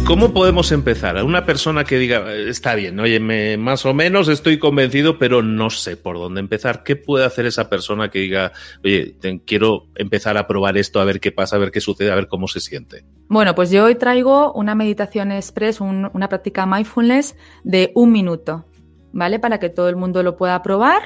¿Cómo 0.07 0.35
podemos 0.35 0.71
empezar? 0.71 1.17
A 1.17 1.25
una 1.25 1.47
persona 1.47 1.85
que 1.85 1.99
diga, 1.99 2.31
está 2.35 2.75
bien, 2.75 3.01
oye, 3.01 3.19
más 3.57 3.87
o 3.87 3.95
menos 3.95 4.29
estoy 4.29 4.59
convencido, 4.59 5.19
pero 5.19 5.43
no 5.43 5.71
sé 5.71 5.97
por 5.97 6.19
dónde 6.19 6.41
empezar. 6.41 6.83
¿Qué 6.85 6.95
puede 6.95 7.25
hacer 7.25 7.47
esa 7.47 7.71
persona 7.71 8.11
que 8.11 8.19
diga, 8.19 8.53
oye, 8.85 9.17
quiero 9.47 9.89
empezar 9.95 10.37
a 10.37 10.47
probar 10.47 10.77
esto, 10.77 11.01
a 11.01 11.05
ver 11.05 11.21
qué 11.21 11.33
pasa, 11.33 11.57
a 11.57 11.59
ver 11.59 11.71
qué 11.71 11.81
sucede, 11.81 12.13
a 12.13 12.17
ver 12.17 12.29
cómo 12.29 12.49
se 12.49 12.61
siente? 12.61 13.07
Bueno, 13.29 13.55
pues 13.55 13.71
yo 13.71 13.85
hoy 13.85 13.95
traigo 13.95 14.53
una 14.53 14.75
meditación 14.75 15.33
express, 15.33 15.81
una 15.81 16.29
práctica 16.29 16.67
mindfulness 16.67 17.35
de 17.65 17.91
un 17.95 18.13
minuto, 18.13 18.67
¿vale? 19.13 19.39
Para 19.39 19.59
que 19.59 19.71
todo 19.71 19.89
el 19.89 19.97
mundo 19.97 20.23
lo 20.23 20.37
pueda 20.37 20.61
probar 20.63 21.03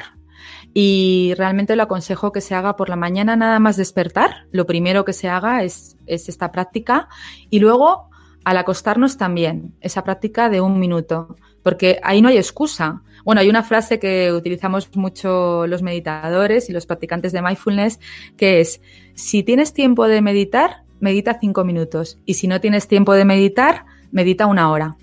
y 0.75 1.35
realmente 1.37 1.76
lo 1.76 1.85
aconsejo 1.85 2.33
que 2.33 2.40
se 2.40 2.57
haga 2.57 2.75
por 2.75 2.88
la 2.88 2.97
mañana 2.97 3.37
nada 3.37 3.61
más 3.61 3.76
despertar. 3.76 4.49
Lo 4.50 4.67
primero 4.67 5.05
que 5.05 5.12
se 5.12 5.28
haga 5.28 5.62
es, 5.62 5.97
es 6.07 6.28
esta 6.28 6.50
práctica 6.50 7.09
y 7.49 7.61
luego 7.61 8.09
al 8.49 8.57
acostarnos 8.57 9.19
también, 9.19 9.75
esa 9.83 10.05
práctica 10.05 10.49
de 10.49 10.62
un 10.62 10.81
minuto, 10.81 11.37
porque 11.62 12.00
ahí 12.02 12.23
no 12.23 12.28
hay 12.28 12.38
excusa. 12.38 13.02
Bueno, 13.23 13.43
hay 13.43 13.50
una 13.50 13.62
frase 13.62 13.99
que 13.99 14.33
utilizamos 14.33 14.88
mucho 14.97 15.67
los 15.67 15.83
meditadores 15.83 16.71
y 16.71 16.73
los 16.73 16.87
practicantes 16.87 17.33
de 17.33 17.43
mindfulness, 17.43 18.00
que 18.38 18.61
es, 18.61 18.81
si 19.12 19.43
tienes 19.43 19.75
tiempo 19.75 20.09
de 20.09 20.23
meditar, 20.23 20.85
medita 20.99 21.37
cinco 21.38 21.62
minutos, 21.62 22.19
y 22.25 22.35
si 22.35 22.49
no 22.49 22.59
tienes 22.59 22.88
tiempo 22.88 23.12
de 23.12 23.26
meditar, 23.26 23.85
medita 24.12 24.47
una 24.47 24.71
hora. 24.71 24.97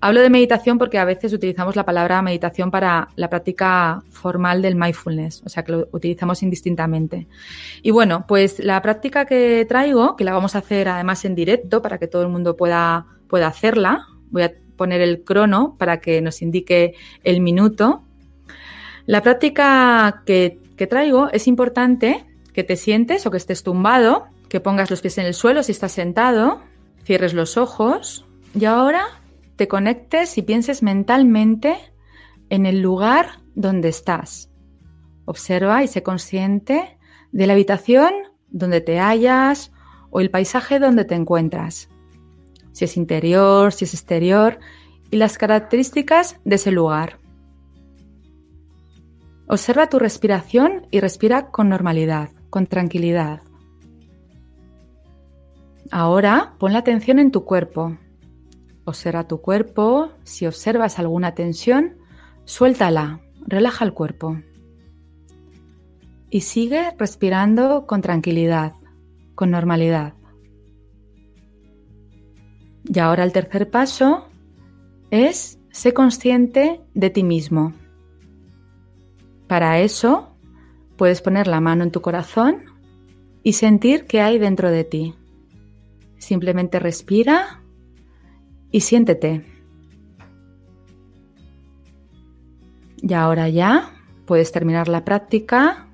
Hablo 0.00 0.20
de 0.20 0.28
meditación 0.28 0.78
porque 0.78 0.98
a 0.98 1.04
veces 1.04 1.32
utilizamos 1.32 1.74
la 1.74 1.84
palabra 1.84 2.20
meditación 2.20 2.70
para 2.70 3.08
la 3.16 3.30
práctica 3.30 4.02
formal 4.10 4.60
del 4.60 4.76
mindfulness, 4.76 5.42
o 5.44 5.48
sea 5.48 5.64
que 5.64 5.72
lo 5.72 5.88
utilizamos 5.92 6.42
indistintamente. 6.42 7.26
Y 7.82 7.92
bueno, 7.92 8.26
pues 8.28 8.58
la 8.58 8.80
práctica 8.82 9.24
que 9.24 9.64
traigo, 9.66 10.14
que 10.14 10.24
la 10.24 10.34
vamos 10.34 10.54
a 10.54 10.58
hacer 10.58 10.88
además 10.88 11.24
en 11.24 11.34
directo 11.34 11.80
para 11.80 11.98
que 11.98 12.08
todo 12.08 12.22
el 12.22 12.28
mundo 12.28 12.56
pueda, 12.56 13.06
pueda 13.26 13.46
hacerla, 13.46 14.06
voy 14.30 14.42
a 14.42 14.52
poner 14.76 15.00
el 15.00 15.24
crono 15.24 15.76
para 15.78 16.00
que 16.00 16.20
nos 16.20 16.42
indique 16.42 16.94
el 17.24 17.40
minuto. 17.40 18.02
La 19.06 19.22
práctica 19.22 20.22
que, 20.26 20.60
que 20.76 20.86
traigo 20.86 21.30
es 21.32 21.46
importante 21.48 22.26
que 22.52 22.64
te 22.64 22.76
sientes 22.76 23.24
o 23.26 23.30
que 23.30 23.38
estés 23.38 23.62
tumbado, 23.62 24.26
que 24.50 24.60
pongas 24.60 24.90
los 24.90 25.00
pies 25.00 25.16
en 25.16 25.24
el 25.24 25.34
suelo 25.34 25.62
si 25.62 25.72
estás 25.72 25.92
sentado, 25.92 26.60
cierres 27.04 27.32
los 27.32 27.56
ojos 27.56 28.26
y 28.54 28.66
ahora 28.66 29.06
te 29.56 29.68
conectes 29.68 30.38
y 30.38 30.42
pienses 30.42 30.82
mentalmente 30.82 31.76
en 32.50 32.66
el 32.66 32.80
lugar 32.80 33.40
donde 33.54 33.88
estás. 33.88 34.50
Observa 35.24 35.82
y 35.82 35.88
sé 35.88 36.02
consciente 36.02 36.98
de 37.32 37.46
la 37.46 37.54
habitación 37.54 38.12
donde 38.48 38.80
te 38.80 38.98
hallas 38.98 39.72
o 40.10 40.20
el 40.20 40.30
paisaje 40.30 40.78
donde 40.78 41.04
te 41.04 41.14
encuentras. 41.14 41.88
Si 42.72 42.84
es 42.84 42.96
interior, 42.96 43.72
si 43.72 43.86
es 43.86 43.94
exterior 43.94 44.58
y 45.10 45.16
las 45.16 45.38
características 45.38 46.38
de 46.44 46.56
ese 46.56 46.70
lugar. 46.70 47.18
Observa 49.48 49.88
tu 49.88 49.98
respiración 49.98 50.86
y 50.90 51.00
respira 51.00 51.50
con 51.50 51.68
normalidad, 51.68 52.30
con 52.50 52.66
tranquilidad. 52.66 53.42
Ahora 55.90 56.54
pon 56.58 56.72
la 56.72 56.80
atención 56.80 57.18
en 57.18 57.30
tu 57.30 57.44
cuerpo, 57.44 57.96
Observa 58.86 59.26
tu 59.26 59.40
cuerpo. 59.40 60.12
Si 60.22 60.46
observas 60.46 61.00
alguna 61.00 61.34
tensión, 61.34 61.96
suéltala, 62.44 63.20
relaja 63.44 63.84
el 63.84 63.92
cuerpo. 63.92 64.40
Y 66.30 66.42
sigue 66.42 66.92
respirando 66.96 67.86
con 67.86 68.00
tranquilidad, 68.00 68.74
con 69.34 69.50
normalidad. 69.50 70.14
Y 72.84 72.98
ahora 73.00 73.24
el 73.24 73.32
tercer 73.32 73.70
paso 73.70 74.28
es 75.10 75.58
ser 75.72 75.92
consciente 75.92 76.80
de 76.94 77.10
ti 77.10 77.24
mismo. 77.24 77.72
Para 79.48 79.80
eso 79.80 80.36
puedes 80.96 81.22
poner 81.22 81.48
la 81.48 81.60
mano 81.60 81.82
en 81.82 81.90
tu 81.90 82.02
corazón 82.02 82.64
y 83.42 83.54
sentir 83.54 84.06
qué 84.06 84.20
hay 84.20 84.38
dentro 84.38 84.70
de 84.70 84.84
ti. 84.84 85.14
Simplemente 86.18 86.78
respira 86.78 87.62
y 88.76 88.82
siéntete. 88.82 89.42
Y 92.98 93.14
ahora 93.14 93.48
ya 93.48 93.94
puedes 94.26 94.52
terminar 94.52 94.88
la 94.88 95.02
práctica 95.02 95.86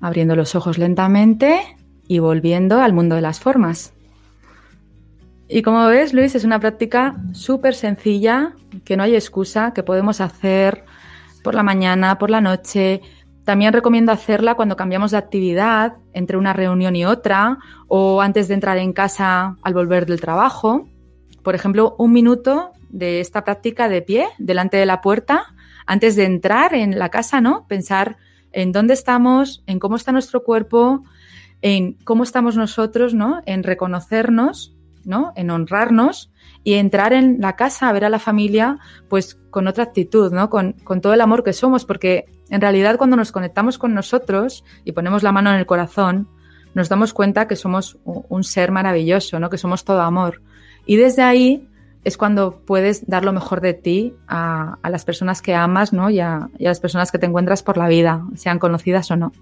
abriendo 0.00 0.36
los 0.36 0.54
ojos 0.54 0.78
lentamente 0.78 1.60
y 2.06 2.20
volviendo 2.20 2.80
al 2.80 2.92
mundo 2.92 3.16
de 3.16 3.20
las 3.20 3.40
formas. 3.40 3.94
Y 5.48 5.62
como 5.62 5.84
ves, 5.86 6.14
Luis, 6.14 6.36
es 6.36 6.44
una 6.44 6.60
práctica 6.60 7.16
súper 7.32 7.74
sencilla, 7.74 8.52
que 8.84 8.96
no 8.96 9.02
hay 9.02 9.16
excusa, 9.16 9.72
que 9.74 9.82
podemos 9.82 10.20
hacer 10.20 10.84
por 11.42 11.56
la 11.56 11.64
mañana, 11.64 12.16
por 12.16 12.30
la 12.30 12.40
noche, 12.40 13.02
también 13.46 13.72
recomiendo 13.72 14.10
hacerla 14.10 14.56
cuando 14.56 14.74
cambiamos 14.74 15.12
de 15.12 15.18
actividad 15.18 15.98
entre 16.12 16.36
una 16.36 16.52
reunión 16.52 16.96
y 16.96 17.04
otra 17.04 17.58
o 17.86 18.20
antes 18.20 18.48
de 18.48 18.54
entrar 18.54 18.76
en 18.76 18.92
casa 18.92 19.56
al 19.62 19.72
volver 19.72 20.04
del 20.04 20.20
trabajo. 20.20 20.88
Por 21.44 21.54
ejemplo, 21.54 21.94
un 21.96 22.12
minuto 22.12 22.72
de 22.88 23.20
esta 23.20 23.44
práctica 23.44 23.88
de 23.88 24.02
pie 24.02 24.26
delante 24.38 24.76
de 24.78 24.84
la 24.84 25.00
puerta 25.00 25.54
antes 25.86 26.16
de 26.16 26.24
entrar 26.24 26.74
en 26.74 26.98
la 26.98 27.08
casa, 27.10 27.40
¿no? 27.40 27.68
Pensar 27.68 28.16
en 28.50 28.72
dónde 28.72 28.94
estamos, 28.94 29.62
en 29.68 29.78
cómo 29.78 29.94
está 29.94 30.10
nuestro 30.10 30.42
cuerpo, 30.42 31.04
en 31.62 31.92
cómo 32.02 32.24
estamos 32.24 32.56
nosotros, 32.56 33.14
¿no? 33.14 33.42
En 33.46 33.62
reconocernos, 33.62 34.75
¿no? 35.06 35.32
En 35.36 35.50
honrarnos 35.50 36.30
y 36.64 36.74
entrar 36.74 37.12
en 37.12 37.40
la 37.40 37.56
casa 37.56 37.88
a 37.88 37.92
ver 37.92 38.04
a 38.04 38.10
la 38.10 38.18
familia, 38.18 38.78
pues 39.08 39.38
con 39.50 39.68
otra 39.68 39.84
actitud, 39.84 40.32
¿no? 40.32 40.50
Con, 40.50 40.72
con 40.72 41.00
todo 41.00 41.14
el 41.14 41.20
amor 41.20 41.44
que 41.44 41.52
somos, 41.52 41.84
porque 41.84 42.26
en 42.50 42.60
realidad 42.60 42.98
cuando 42.98 43.16
nos 43.16 43.32
conectamos 43.32 43.78
con 43.78 43.94
nosotros 43.94 44.64
y 44.84 44.92
ponemos 44.92 45.22
la 45.22 45.32
mano 45.32 45.50
en 45.50 45.56
el 45.56 45.66
corazón, 45.66 46.28
nos 46.74 46.88
damos 46.90 47.14
cuenta 47.14 47.48
que 47.48 47.56
somos 47.56 47.98
un 48.04 48.44
ser 48.44 48.70
maravilloso, 48.70 49.40
¿no? 49.40 49.48
Que 49.48 49.56
somos 49.56 49.84
todo 49.84 50.02
amor. 50.02 50.42
Y 50.84 50.96
desde 50.96 51.22
ahí 51.22 51.66
es 52.04 52.16
cuando 52.16 52.60
puedes 52.66 53.06
dar 53.06 53.24
lo 53.24 53.32
mejor 53.32 53.60
de 53.60 53.74
ti 53.74 54.14
a, 54.28 54.78
las 54.84 55.04
personas 55.04 55.40
que 55.40 55.54
amas, 55.54 55.92
¿no? 55.92 56.10
Y 56.10 56.20
a, 56.20 56.48
y 56.58 56.66
a, 56.66 56.68
las 56.68 56.80
personas 56.80 57.10
que 57.10 57.18
te 57.18 57.26
encuentras 57.26 57.62
por 57.62 57.78
la 57.78 57.88
vida, 57.88 58.24
sean 58.34 58.58
conocidas 58.58 59.10
o 59.10 59.16
no. 59.16 59.32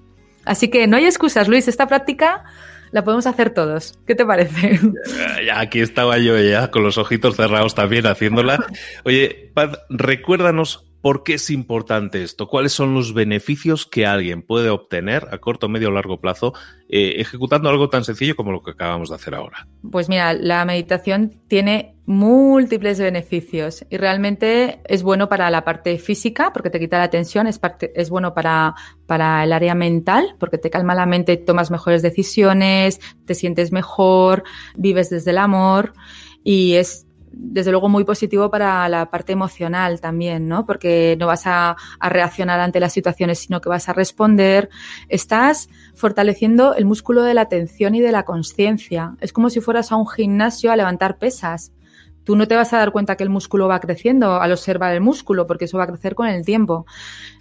Así 0.44 0.68
que 0.68 0.86
no 0.86 0.96
hay 0.96 1.06
excusas, 1.06 1.48
Luis. 1.48 1.68
Esta 1.68 1.86
práctica 1.86 2.44
la 2.94 3.02
podemos 3.02 3.26
hacer 3.26 3.50
todos. 3.50 3.98
¿Qué 4.06 4.14
te 4.14 4.24
parece? 4.24 4.78
Aquí 5.52 5.80
estaba 5.80 6.16
yo 6.18 6.38
ya 6.38 6.70
con 6.70 6.84
los 6.84 6.96
ojitos 6.96 7.34
cerrados 7.34 7.74
también 7.74 8.06
haciéndola. 8.06 8.64
Oye, 9.02 9.50
Paz, 9.52 9.80
recuérdanos 9.88 10.84
¿Por 11.04 11.22
qué 11.22 11.34
es 11.34 11.50
importante 11.50 12.22
esto? 12.22 12.48
¿Cuáles 12.48 12.72
son 12.72 12.94
los 12.94 13.12
beneficios 13.12 13.84
que 13.84 14.06
alguien 14.06 14.40
puede 14.40 14.70
obtener 14.70 15.28
a 15.30 15.36
corto, 15.36 15.68
medio 15.68 15.88
o 15.88 15.90
largo 15.90 16.18
plazo 16.18 16.54
eh, 16.88 17.16
ejecutando 17.18 17.68
algo 17.68 17.90
tan 17.90 18.04
sencillo 18.04 18.34
como 18.34 18.52
lo 18.52 18.62
que 18.62 18.70
acabamos 18.70 19.10
de 19.10 19.16
hacer 19.16 19.34
ahora? 19.34 19.68
Pues 19.90 20.08
mira, 20.08 20.32
la 20.32 20.64
meditación 20.64 21.42
tiene 21.46 21.94
múltiples 22.06 22.98
beneficios 22.98 23.84
y 23.90 23.98
realmente 23.98 24.80
es 24.86 25.02
bueno 25.02 25.28
para 25.28 25.50
la 25.50 25.62
parte 25.62 25.98
física 25.98 26.54
porque 26.54 26.70
te 26.70 26.80
quita 26.80 26.96
la 26.96 27.10
tensión, 27.10 27.48
es, 27.48 27.60
es 27.94 28.08
bueno 28.08 28.32
para, 28.32 28.74
para 29.04 29.44
el 29.44 29.52
área 29.52 29.74
mental 29.74 30.36
porque 30.40 30.56
te 30.56 30.70
calma 30.70 30.94
la 30.94 31.04
mente, 31.04 31.36
tomas 31.36 31.70
mejores 31.70 32.00
decisiones, 32.00 32.98
te 33.26 33.34
sientes 33.34 33.72
mejor, 33.72 34.42
vives 34.74 35.10
desde 35.10 35.32
el 35.32 35.38
amor 35.38 35.92
y 36.42 36.76
es 36.76 37.06
desde 37.36 37.70
luego 37.70 37.88
muy 37.88 38.04
positivo 38.04 38.50
para 38.50 38.88
la 38.88 39.10
parte 39.10 39.32
emocional 39.32 40.00
también, 40.00 40.48
¿no? 40.48 40.66
Porque 40.66 41.16
no 41.18 41.26
vas 41.26 41.46
a, 41.46 41.76
reaccionar 42.00 42.60
ante 42.60 42.80
las 42.80 42.92
situaciones, 42.92 43.38
sino 43.38 43.60
que 43.60 43.68
vas 43.68 43.88
a 43.88 43.92
responder. 43.92 44.68
Estás 45.08 45.68
fortaleciendo 45.94 46.74
el 46.74 46.84
músculo 46.84 47.22
de 47.22 47.34
la 47.34 47.42
atención 47.42 47.94
y 47.94 48.00
de 48.00 48.12
la 48.12 48.24
conciencia. 48.24 49.16
Es 49.20 49.32
como 49.32 49.50
si 49.50 49.60
fueras 49.60 49.92
a 49.92 49.96
un 49.96 50.06
gimnasio 50.06 50.70
a 50.70 50.76
levantar 50.76 51.18
pesas. 51.18 51.72
Tú 52.24 52.36
no 52.36 52.48
te 52.48 52.56
vas 52.56 52.72
a 52.72 52.78
dar 52.78 52.92
cuenta 52.92 53.16
que 53.16 53.24
el 53.24 53.30
músculo 53.30 53.68
va 53.68 53.80
creciendo 53.80 54.40
al 54.40 54.52
observar 54.52 54.94
el 54.94 55.00
músculo, 55.00 55.46
porque 55.46 55.66
eso 55.66 55.78
va 55.78 55.84
a 55.84 55.88
crecer 55.88 56.14
con 56.14 56.26
el 56.26 56.44
tiempo. 56.44 56.86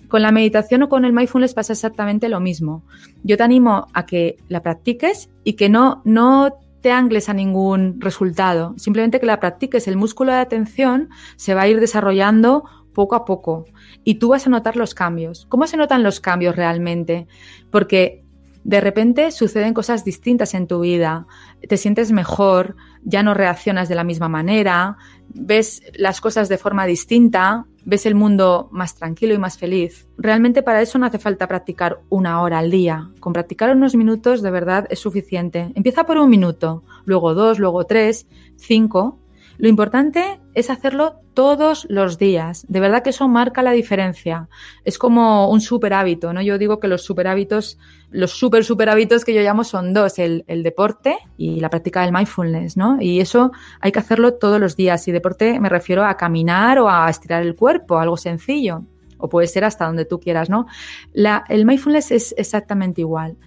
Con 0.09 0.21
la 0.21 0.31
meditación 0.31 0.83
o 0.83 0.89
con 0.89 1.05
el 1.05 1.13
mindfulness 1.13 1.53
pasa 1.53 1.73
exactamente 1.73 2.29
lo 2.29 2.39
mismo. 2.39 2.83
Yo 3.23 3.37
te 3.37 3.43
animo 3.43 3.87
a 3.93 4.05
que 4.05 4.37
la 4.47 4.61
practiques 4.61 5.29
y 5.43 5.53
que 5.53 5.69
no, 5.69 6.01
no 6.05 6.62
te 6.83 6.91
angles 6.91 7.29
a 7.29 7.33
ningún 7.33 8.01
resultado, 8.01 8.75
simplemente 8.77 9.21
que 9.21 9.25
la 9.25 9.39
practiques. 9.39 9.87
El 9.87 9.95
músculo 9.95 10.33
de 10.33 10.39
atención 10.39 11.09
se 11.37 11.53
va 11.53 11.61
a 11.61 11.67
ir 11.69 11.79
desarrollando 11.79 12.65
poco 12.93 13.15
a 13.15 13.23
poco 13.23 13.63
y 14.03 14.15
tú 14.15 14.27
vas 14.27 14.45
a 14.45 14.49
notar 14.49 14.75
los 14.75 14.93
cambios. 14.93 15.45
¿Cómo 15.47 15.65
se 15.65 15.77
notan 15.77 16.03
los 16.03 16.19
cambios 16.19 16.57
realmente? 16.57 17.25
Porque 17.71 18.22
de 18.63 18.81
repente 18.81 19.31
suceden 19.31 19.73
cosas 19.73 20.05
distintas 20.05 20.53
en 20.53 20.67
tu 20.67 20.79
vida, 20.79 21.27
te 21.67 21.77
sientes 21.77 22.11
mejor, 22.11 22.75
ya 23.03 23.23
no 23.23 23.33
reaccionas 23.33 23.89
de 23.89 23.95
la 23.95 24.03
misma 24.03 24.29
manera, 24.29 24.97
ves 25.33 25.81
las 25.95 26.21
cosas 26.21 26.49
de 26.49 26.57
forma 26.57 26.85
distinta, 26.85 27.65
ves 27.85 28.05
el 28.05 28.15
mundo 28.15 28.69
más 28.71 28.95
tranquilo 28.95 29.33
y 29.33 29.37
más 29.37 29.57
feliz. 29.57 30.07
Realmente 30.17 30.63
para 30.63 30.81
eso 30.81 30.97
no 30.97 31.05
hace 31.05 31.19
falta 31.19 31.47
practicar 31.47 31.99
una 32.09 32.41
hora 32.41 32.59
al 32.59 32.71
día. 32.71 33.09
Con 33.19 33.33
practicar 33.33 33.75
unos 33.75 33.95
minutos 33.95 34.41
de 34.41 34.51
verdad 34.51 34.87
es 34.89 34.99
suficiente. 34.99 35.71
Empieza 35.75 36.05
por 36.05 36.17
un 36.17 36.29
minuto, 36.29 36.83
luego 37.05 37.33
dos, 37.33 37.59
luego 37.59 37.85
tres, 37.85 38.27
cinco 38.55 39.19
lo 39.57 39.67
importante 39.67 40.39
es 40.55 40.69
hacerlo 40.69 41.19
todos 41.33 41.85
los 41.89 42.17
días. 42.17 42.65
De 42.67 42.79
verdad 42.79 43.03
que 43.03 43.11
eso 43.11 43.27
marca 43.27 43.61
la 43.61 43.71
diferencia. 43.71 44.49
Es 44.83 44.97
como 44.97 45.49
un 45.49 45.61
super 45.61 45.93
hábito, 45.93 46.33
¿no? 46.33 46.41
Yo 46.41 46.57
digo 46.57 46.79
que 46.79 46.87
los 46.87 47.03
super 47.03 47.27
hábitos, 47.27 47.77
los 48.11 48.31
super 48.31 48.63
super 48.63 48.89
hábitos 48.89 49.25
que 49.25 49.33
yo 49.33 49.41
llamo 49.41 49.63
son 49.63 49.93
dos, 49.93 50.19
el, 50.19 50.43
deporte 50.47 51.17
y 51.37 51.59
la 51.59 51.69
práctica 51.69 52.01
del 52.01 52.13
mindfulness, 52.13 52.77
¿no? 52.77 52.97
Y 52.99 53.19
eso 53.19 53.51
hay 53.79 53.91
que 53.91 53.99
hacerlo 53.99 54.35
todos 54.35 54.59
los 54.59 54.75
días. 54.75 55.07
Y 55.07 55.11
deporte 55.11 55.59
me 55.59 55.69
refiero 55.69 56.03
a 56.05 56.17
caminar 56.17 56.79
o 56.79 56.89
a 56.89 57.09
estirar 57.09 57.43
el 57.43 57.55
cuerpo, 57.55 57.99
algo 57.99 58.17
sencillo. 58.17 58.83
O 59.17 59.29
puede 59.29 59.47
ser 59.47 59.63
hasta 59.63 59.85
donde 59.85 60.03
tú 60.03 60.19
quieras, 60.19 60.49
¿no? 60.49 60.65
El 61.13 61.65
mindfulness 61.65 62.11
es 62.11 62.35
exactamente 62.37 63.01
igual 63.01 63.37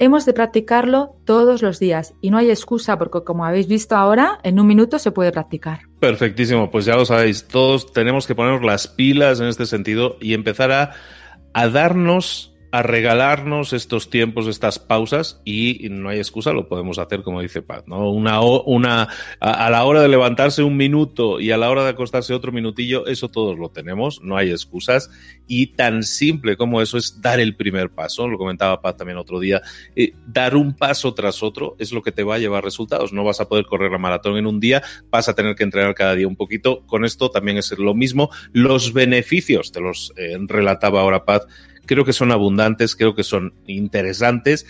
hemos 0.00 0.24
de 0.24 0.32
practicarlo 0.32 1.14
todos 1.24 1.62
los 1.62 1.78
días 1.78 2.14
y 2.20 2.30
no 2.30 2.38
hay 2.38 2.50
excusa 2.50 2.98
porque 2.98 3.22
como 3.22 3.44
habéis 3.44 3.68
visto 3.68 3.94
ahora, 3.94 4.40
en 4.42 4.58
un 4.58 4.66
minuto 4.66 4.98
se 4.98 5.12
puede 5.12 5.30
practicar. 5.30 5.82
Perfectísimo, 6.00 6.70
pues 6.70 6.86
ya 6.86 6.96
lo 6.96 7.04
sabéis, 7.04 7.46
todos 7.46 7.92
tenemos 7.92 8.26
que 8.26 8.34
ponernos 8.34 8.64
las 8.64 8.88
pilas 8.88 9.40
en 9.40 9.46
este 9.46 9.66
sentido 9.66 10.16
y 10.20 10.32
empezar 10.34 10.72
a, 10.72 10.94
a 11.52 11.68
darnos 11.68 12.56
a 12.72 12.82
regalarnos 12.82 13.72
estos 13.72 14.10
tiempos, 14.10 14.46
estas 14.46 14.78
pausas 14.78 15.40
y 15.44 15.88
no 15.90 16.08
hay 16.08 16.18
excusa, 16.18 16.52
lo 16.52 16.68
podemos 16.68 16.98
hacer 16.98 17.22
como 17.22 17.40
dice 17.40 17.62
Pat, 17.62 17.86
¿no? 17.86 18.10
Una, 18.10 18.40
una, 18.40 19.08
a, 19.40 19.70
la 19.70 19.84
hora 19.84 20.02
de 20.02 20.08
levantarse 20.08 20.62
un 20.62 20.76
minuto 20.76 21.40
y 21.40 21.50
a 21.50 21.56
la 21.56 21.68
hora 21.68 21.82
de 21.82 21.90
acostarse 21.90 22.32
otro 22.32 22.52
minutillo, 22.52 23.06
eso 23.06 23.28
todos 23.28 23.58
lo 23.58 23.70
tenemos, 23.70 24.20
no 24.22 24.36
hay 24.36 24.50
excusas. 24.50 25.10
Y 25.48 25.68
tan 25.68 26.04
simple 26.04 26.56
como 26.56 26.80
eso 26.80 26.96
es 26.96 27.20
dar 27.20 27.40
el 27.40 27.56
primer 27.56 27.90
paso, 27.90 28.28
lo 28.28 28.38
comentaba 28.38 28.80
Pat 28.80 28.98
también 28.98 29.18
otro 29.18 29.40
día, 29.40 29.62
eh, 29.96 30.12
dar 30.26 30.54
un 30.54 30.76
paso 30.76 31.12
tras 31.12 31.42
otro 31.42 31.74
es 31.80 31.92
lo 31.92 32.02
que 32.02 32.12
te 32.12 32.22
va 32.22 32.36
a 32.36 32.38
llevar 32.38 32.62
resultados, 32.62 33.12
no 33.12 33.24
vas 33.24 33.40
a 33.40 33.48
poder 33.48 33.66
correr 33.66 33.90
la 33.90 33.98
maratón 33.98 34.36
en 34.36 34.46
un 34.46 34.60
día, 34.60 34.82
vas 35.10 35.28
a 35.28 35.34
tener 35.34 35.56
que 35.56 35.64
entrenar 35.64 35.94
cada 35.94 36.14
día 36.14 36.28
un 36.28 36.36
poquito, 36.36 36.86
con 36.86 37.04
esto 37.04 37.30
también 37.30 37.58
es 37.58 37.76
lo 37.76 37.94
mismo, 37.94 38.30
los 38.52 38.92
beneficios, 38.92 39.72
te 39.72 39.80
los 39.80 40.12
eh, 40.16 40.36
relataba 40.46 41.00
ahora 41.00 41.24
Pat, 41.24 41.42
creo 41.90 42.04
que 42.04 42.12
son 42.12 42.30
abundantes, 42.30 42.94
creo 42.94 43.16
que 43.16 43.24
son 43.24 43.52
interesantes. 43.66 44.64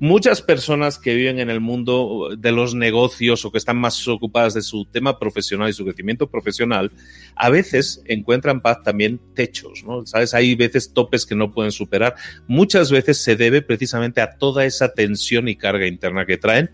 Muchas 0.00 0.40
personas 0.40 0.98
que 0.98 1.14
viven 1.14 1.38
en 1.38 1.50
el 1.50 1.60
mundo 1.60 2.30
de 2.36 2.50
los 2.50 2.74
negocios 2.74 3.44
o 3.44 3.52
que 3.52 3.58
están 3.58 3.76
más 3.76 4.08
ocupadas 4.08 4.54
de 4.54 4.62
su 4.62 4.86
tema 4.86 5.18
profesional 5.18 5.68
y 5.68 5.74
su 5.74 5.84
crecimiento 5.84 6.30
profesional, 6.30 6.90
a 7.36 7.50
veces 7.50 8.02
encuentran 8.06 8.62
paz 8.62 8.82
también 8.82 9.20
techos, 9.34 9.84
¿no? 9.84 10.06
¿Sabes? 10.06 10.32
Hay 10.32 10.54
veces 10.54 10.94
topes 10.94 11.26
que 11.26 11.34
no 11.34 11.52
pueden 11.52 11.72
superar. 11.72 12.14
Muchas 12.48 12.90
veces 12.90 13.22
se 13.22 13.36
debe 13.36 13.60
precisamente 13.60 14.22
a 14.22 14.38
toda 14.38 14.64
esa 14.64 14.94
tensión 14.94 15.48
y 15.48 15.56
carga 15.56 15.86
interna 15.86 16.24
que 16.24 16.38
traen 16.38 16.70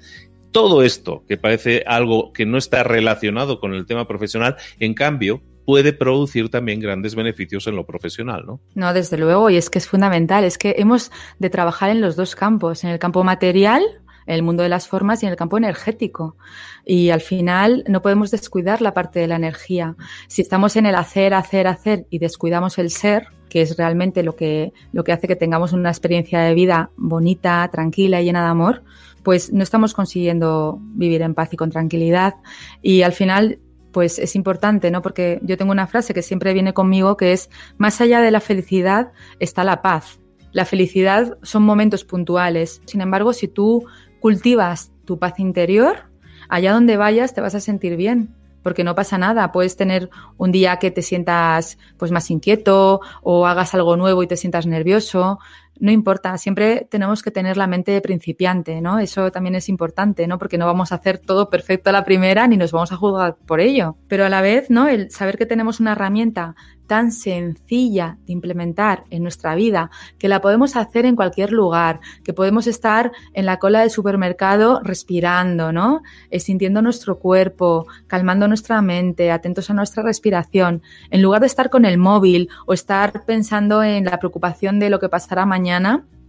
todo 0.52 0.84
esto, 0.84 1.24
que 1.26 1.36
parece 1.36 1.82
algo 1.88 2.32
que 2.32 2.46
no 2.46 2.56
está 2.56 2.84
relacionado 2.84 3.58
con 3.58 3.74
el 3.74 3.84
tema 3.84 4.06
profesional, 4.06 4.56
en 4.78 4.94
cambio, 4.94 5.42
puede 5.68 5.92
producir 5.92 6.48
también 6.48 6.80
grandes 6.80 7.14
beneficios 7.14 7.66
en 7.66 7.76
lo 7.76 7.84
profesional, 7.84 8.46
¿no? 8.46 8.58
No, 8.74 8.94
desde 8.94 9.18
luego, 9.18 9.50
y 9.50 9.58
es 9.58 9.68
que 9.68 9.76
es 9.76 9.86
fundamental, 9.86 10.44
es 10.44 10.56
que 10.56 10.76
hemos 10.78 11.12
de 11.38 11.50
trabajar 11.50 11.90
en 11.90 12.00
los 12.00 12.16
dos 12.16 12.34
campos, 12.34 12.84
en 12.84 12.90
el 12.90 12.98
campo 12.98 13.22
material, 13.22 13.82
el 14.24 14.42
mundo 14.42 14.62
de 14.62 14.70
las 14.70 14.88
formas 14.88 15.22
y 15.22 15.26
en 15.26 15.32
el 15.32 15.36
campo 15.36 15.58
energético. 15.58 16.38
Y 16.86 17.10
al 17.10 17.20
final 17.20 17.84
no 17.86 18.00
podemos 18.00 18.30
descuidar 18.30 18.80
la 18.80 18.94
parte 18.94 19.20
de 19.20 19.26
la 19.26 19.36
energía. 19.36 19.94
Si 20.26 20.40
estamos 20.40 20.74
en 20.76 20.86
el 20.86 20.94
hacer, 20.94 21.34
hacer, 21.34 21.66
hacer 21.66 22.06
y 22.08 22.18
descuidamos 22.18 22.78
el 22.78 22.88
ser, 22.88 23.26
que 23.50 23.60
es 23.60 23.76
realmente 23.76 24.22
lo 24.22 24.36
que, 24.36 24.72
lo 24.92 25.04
que 25.04 25.12
hace 25.12 25.28
que 25.28 25.36
tengamos 25.36 25.74
una 25.74 25.90
experiencia 25.90 26.40
de 26.40 26.54
vida 26.54 26.92
bonita, 26.96 27.68
tranquila 27.70 28.22
y 28.22 28.24
llena 28.24 28.42
de 28.42 28.48
amor, 28.48 28.84
pues 29.22 29.52
no 29.52 29.62
estamos 29.62 29.92
consiguiendo 29.92 30.78
vivir 30.80 31.20
en 31.20 31.34
paz 31.34 31.52
y 31.52 31.58
con 31.58 31.68
tranquilidad. 31.68 32.36
Y 32.80 33.02
al 33.02 33.12
final 33.12 33.58
pues 33.98 34.20
es 34.20 34.36
importante, 34.36 34.92
¿no? 34.92 35.02
Porque 35.02 35.40
yo 35.42 35.56
tengo 35.56 35.72
una 35.72 35.88
frase 35.88 36.14
que 36.14 36.22
siempre 36.22 36.52
viene 36.52 36.72
conmigo 36.72 37.16
que 37.16 37.32
es, 37.32 37.50
más 37.78 38.00
allá 38.00 38.20
de 38.20 38.30
la 38.30 38.38
felicidad 38.38 39.10
está 39.40 39.64
la 39.64 39.82
paz. 39.82 40.20
La 40.52 40.64
felicidad 40.64 41.36
son 41.42 41.64
momentos 41.64 42.04
puntuales. 42.04 42.80
Sin 42.86 43.00
embargo, 43.00 43.32
si 43.32 43.48
tú 43.48 43.86
cultivas 44.20 44.92
tu 45.04 45.18
paz 45.18 45.40
interior, 45.40 46.12
allá 46.48 46.74
donde 46.74 46.96
vayas 46.96 47.34
te 47.34 47.40
vas 47.40 47.56
a 47.56 47.60
sentir 47.60 47.96
bien, 47.96 48.36
porque 48.62 48.84
no 48.84 48.94
pasa 48.94 49.18
nada. 49.18 49.50
Puedes 49.50 49.74
tener 49.74 50.10
un 50.36 50.52
día 50.52 50.76
que 50.76 50.92
te 50.92 51.02
sientas 51.02 51.76
pues 51.96 52.12
más 52.12 52.30
inquieto 52.30 53.00
o 53.22 53.48
hagas 53.48 53.74
algo 53.74 53.96
nuevo 53.96 54.22
y 54.22 54.28
te 54.28 54.36
sientas 54.36 54.64
nervioso. 54.66 55.40
No 55.80 55.90
importa, 55.90 56.36
siempre 56.38 56.86
tenemos 56.90 57.22
que 57.22 57.30
tener 57.30 57.56
la 57.56 57.66
mente 57.66 57.92
de 57.92 58.00
principiante, 58.00 58.80
¿no? 58.80 58.98
Eso 58.98 59.30
también 59.30 59.54
es 59.54 59.68
importante, 59.68 60.26
¿no? 60.26 60.38
Porque 60.38 60.58
no 60.58 60.66
vamos 60.66 60.92
a 60.92 60.96
hacer 60.96 61.18
todo 61.18 61.50
perfecto 61.50 61.90
a 61.90 61.92
la 61.92 62.04
primera 62.04 62.46
ni 62.46 62.56
nos 62.56 62.72
vamos 62.72 62.92
a 62.92 62.96
juzgar 62.96 63.36
por 63.46 63.60
ello. 63.60 63.96
Pero 64.08 64.24
a 64.24 64.28
la 64.28 64.40
vez, 64.40 64.70
¿no? 64.70 64.88
El 64.88 65.10
saber 65.10 65.38
que 65.38 65.46
tenemos 65.46 65.80
una 65.80 65.92
herramienta 65.92 66.54
tan 66.88 67.12
sencilla 67.12 68.16
de 68.26 68.32
implementar 68.32 69.04
en 69.10 69.22
nuestra 69.22 69.54
vida, 69.54 69.90
que 70.18 70.26
la 70.26 70.40
podemos 70.40 70.74
hacer 70.74 71.04
en 71.04 71.16
cualquier 71.16 71.52
lugar, 71.52 72.00
que 72.24 72.32
podemos 72.32 72.66
estar 72.66 73.12
en 73.34 73.44
la 73.44 73.58
cola 73.58 73.80
del 73.80 73.90
supermercado 73.90 74.80
respirando, 74.82 75.70
¿no? 75.70 76.02
Eh, 76.30 76.40
sintiendo 76.40 76.80
nuestro 76.80 77.18
cuerpo, 77.18 77.86
calmando 78.06 78.48
nuestra 78.48 78.80
mente, 78.80 79.30
atentos 79.30 79.68
a 79.68 79.74
nuestra 79.74 80.02
respiración, 80.02 80.82
en 81.10 81.20
lugar 81.20 81.42
de 81.42 81.46
estar 81.46 81.68
con 81.68 81.84
el 81.84 81.98
móvil 81.98 82.48
o 82.66 82.72
estar 82.72 83.24
pensando 83.26 83.82
en 83.82 84.06
la 84.06 84.18
preocupación 84.18 84.80
de 84.80 84.88
lo 84.88 84.98
que 84.98 85.10
pasará 85.10 85.44
mañana, 85.44 85.67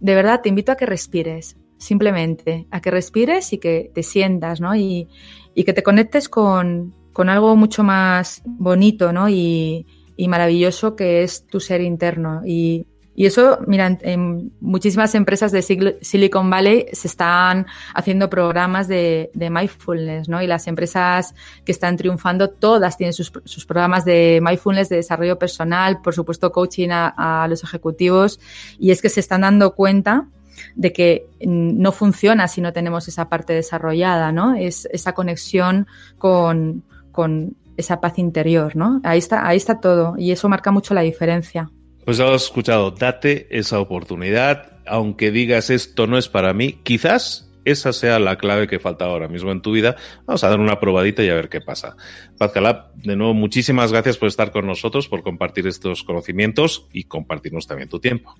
de 0.00 0.14
verdad 0.14 0.40
te 0.42 0.48
invito 0.48 0.72
a 0.72 0.76
que 0.76 0.86
respires, 0.86 1.56
simplemente, 1.78 2.66
a 2.70 2.80
que 2.80 2.90
respires 2.90 3.52
y 3.52 3.58
que 3.58 3.90
te 3.94 4.02
sientas, 4.02 4.60
¿no? 4.60 4.74
Y, 4.76 5.08
que 5.54 5.72
te 5.74 5.82
conectes 5.82 6.30
con, 6.30 6.94
con 7.12 7.28
algo 7.28 7.54
mucho 7.54 7.82
más 7.82 8.42
bonito, 8.46 9.12
¿no? 9.12 9.28
Y, 9.28 9.86
y 10.16 10.28
maravilloso 10.28 10.96
que 10.96 11.22
es 11.22 11.46
tu 11.46 11.60
ser 11.60 11.82
interno. 11.82 12.42
Y, 12.46 12.86
y 13.20 13.26
eso, 13.26 13.58
mira, 13.66 13.98
en, 14.00 14.50
muchísimas 14.60 15.14
empresas 15.14 15.52
de 15.52 15.60
Silicon 16.00 16.48
Valley 16.48 16.86
se 16.90 17.06
están 17.06 17.66
haciendo 17.94 18.30
programas 18.30 18.88
de, 18.88 19.30
mindfulness, 19.34 20.30
¿no? 20.30 20.40
Y 20.40 20.46
las 20.46 20.66
empresas 20.66 21.34
que 21.66 21.70
están 21.70 21.98
triunfando, 21.98 22.48
todas 22.48 22.96
tienen 22.96 23.12
sus, 23.12 23.30
sus 23.44 23.66
programas 23.66 24.06
de 24.06 24.40
mindfulness, 24.42 24.88
de 24.88 24.96
desarrollo 24.96 25.38
personal, 25.38 26.00
por 26.00 26.14
supuesto, 26.14 26.50
coaching 26.50 26.88
a, 26.92 27.42
a 27.44 27.46
los 27.46 27.62
ejecutivos. 27.62 28.40
Y 28.78 28.90
es 28.90 29.02
que 29.02 29.10
se 29.10 29.20
están 29.20 29.42
dando 29.42 29.74
cuenta 29.74 30.26
de 30.74 30.90
que 30.94 31.26
no 31.42 31.92
funciona 31.92 32.48
si 32.48 32.62
no 32.62 32.72
tenemos 32.72 33.06
esa 33.06 33.28
parte 33.28 33.52
desarrollada, 33.52 34.32
¿no? 34.32 34.54
Es 34.54 34.88
esa 34.92 35.12
conexión 35.12 35.86
con, 36.16 36.84
con 37.12 37.54
esa 37.76 38.00
paz 38.00 38.18
interior, 38.18 38.76
¿no? 38.76 39.02
Ahí 39.04 39.18
está, 39.18 39.46
ahí 39.46 39.58
está 39.58 39.78
todo 39.78 40.14
y 40.16 40.30
eso 40.30 40.48
marca 40.48 40.70
mucho 40.70 40.94
la 40.94 41.02
diferencia. 41.02 41.70
Pues 42.10 42.18
ya 42.18 42.24
lo 42.24 42.34
has 42.34 42.42
escuchado, 42.42 42.90
date 42.90 43.46
esa 43.56 43.78
oportunidad, 43.78 44.72
aunque 44.84 45.30
digas 45.30 45.70
esto 45.70 46.08
no 46.08 46.18
es 46.18 46.28
para 46.28 46.52
mí, 46.52 46.80
quizás 46.82 47.52
esa 47.64 47.92
sea 47.92 48.18
la 48.18 48.36
clave 48.36 48.66
que 48.66 48.80
falta 48.80 49.04
ahora 49.04 49.28
mismo 49.28 49.52
en 49.52 49.62
tu 49.62 49.70
vida. 49.70 49.94
Vamos 50.26 50.42
a 50.42 50.48
dar 50.48 50.58
una 50.58 50.80
probadita 50.80 51.22
y 51.22 51.28
a 51.28 51.36
ver 51.36 51.48
qué 51.48 51.60
pasa. 51.60 51.94
Paz 52.36 52.50
Calab, 52.50 52.92
de 52.94 53.14
nuevo, 53.14 53.32
muchísimas 53.32 53.92
gracias 53.92 54.16
por 54.16 54.26
estar 54.26 54.50
con 54.50 54.66
nosotros, 54.66 55.06
por 55.06 55.22
compartir 55.22 55.68
estos 55.68 56.02
conocimientos 56.02 56.88
y 56.92 57.04
compartirnos 57.04 57.68
también 57.68 57.88
tu 57.88 58.00
tiempo. 58.00 58.34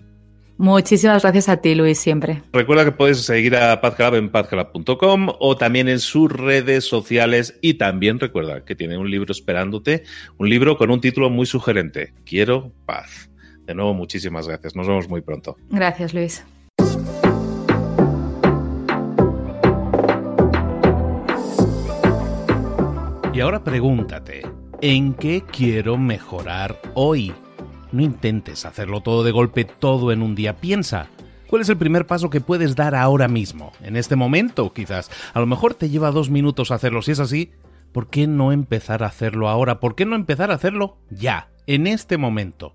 Muchísimas 0.59 1.23
gracias 1.23 1.49
a 1.49 1.59
ti, 1.59 1.77
Luis, 1.77 1.97
siempre. 1.97 2.43
Recuerda 2.53 2.85
que 2.85 2.91
puedes 2.91 3.21
seguir 3.21 3.55
a 3.55 3.81
PazCalab 3.81 4.17
en 4.17 4.31
pazcalab.com 4.31 5.29
o 5.39 5.57
también 5.57 5.89
en 5.89 6.01
sus 6.01 6.29
redes 6.29 6.89
sociales 6.89 7.57
y 7.63 7.75
también 7.75 8.19
recuerda 8.19 8.65
que 8.65 8.75
tiene 8.75 8.99
un 8.99 9.13
libro 9.13 9.31
esperándote, 9.31 10.03
un 10.39 10.51
libro 10.51 10.77
con 10.77 10.91
un 10.91 11.01
título 11.01 11.31
muy 11.31 11.47
sugerente, 11.47 12.15
Quiero 12.25 12.73
paz. 12.85 13.30
De 13.71 13.75
nuevo, 13.77 13.95
muchísimas 13.95 14.49
gracias. 14.49 14.75
Nos 14.75 14.89
vemos 14.89 15.09
muy 15.09 15.21
pronto. 15.21 15.57
Gracias, 15.71 16.13
Luis. 16.13 16.45
Y 23.33 23.39
ahora 23.39 23.63
pregúntate, 23.63 24.43
¿en 24.81 25.15
qué 25.15 25.45
quiero 25.49 25.97
mejorar 25.97 26.81
hoy? 26.95 27.33
No 27.93 28.03
intentes 28.03 28.67
hacerlo 28.67 29.03
todo 29.03 29.23
de 29.23 29.31
golpe, 29.31 29.65
todo 29.65 30.11
en 30.11 30.23
un 30.23 30.35
día. 30.35 30.57
Piensa, 30.57 31.07
¿cuál 31.47 31.63
es 31.63 31.69
el 31.69 31.77
primer 31.77 32.09
paso 32.09 32.29
que 32.29 32.41
puedes 32.41 32.75
dar 32.75 32.97
ahora 32.97 33.29
mismo? 33.29 33.71
En 33.85 33.95
este 33.95 34.17
momento, 34.17 34.73
quizás. 34.73 35.13
A 35.33 35.39
lo 35.39 35.47
mejor 35.47 35.75
te 35.75 35.89
lleva 35.89 36.11
dos 36.11 36.29
minutos 36.29 36.73
hacerlo. 36.73 37.03
Si 37.03 37.13
es 37.13 37.21
así, 37.21 37.53
¿por 37.93 38.11
qué 38.11 38.27
no 38.27 38.51
empezar 38.51 39.05
a 39.05 39.07
hacerlo 39.07 39.49
ahora? 39.49 39.79
¿Por 39.79 39.95
qué 39.95 40.07
no 40.07 40.17
empezar 40.17 40.51
a 40.51 40.55
hacerlo 40.55 40.97
ya, 41.09 41.51
en 41.69 41.87
este 41.87 42.17
momento? 42.17 42.75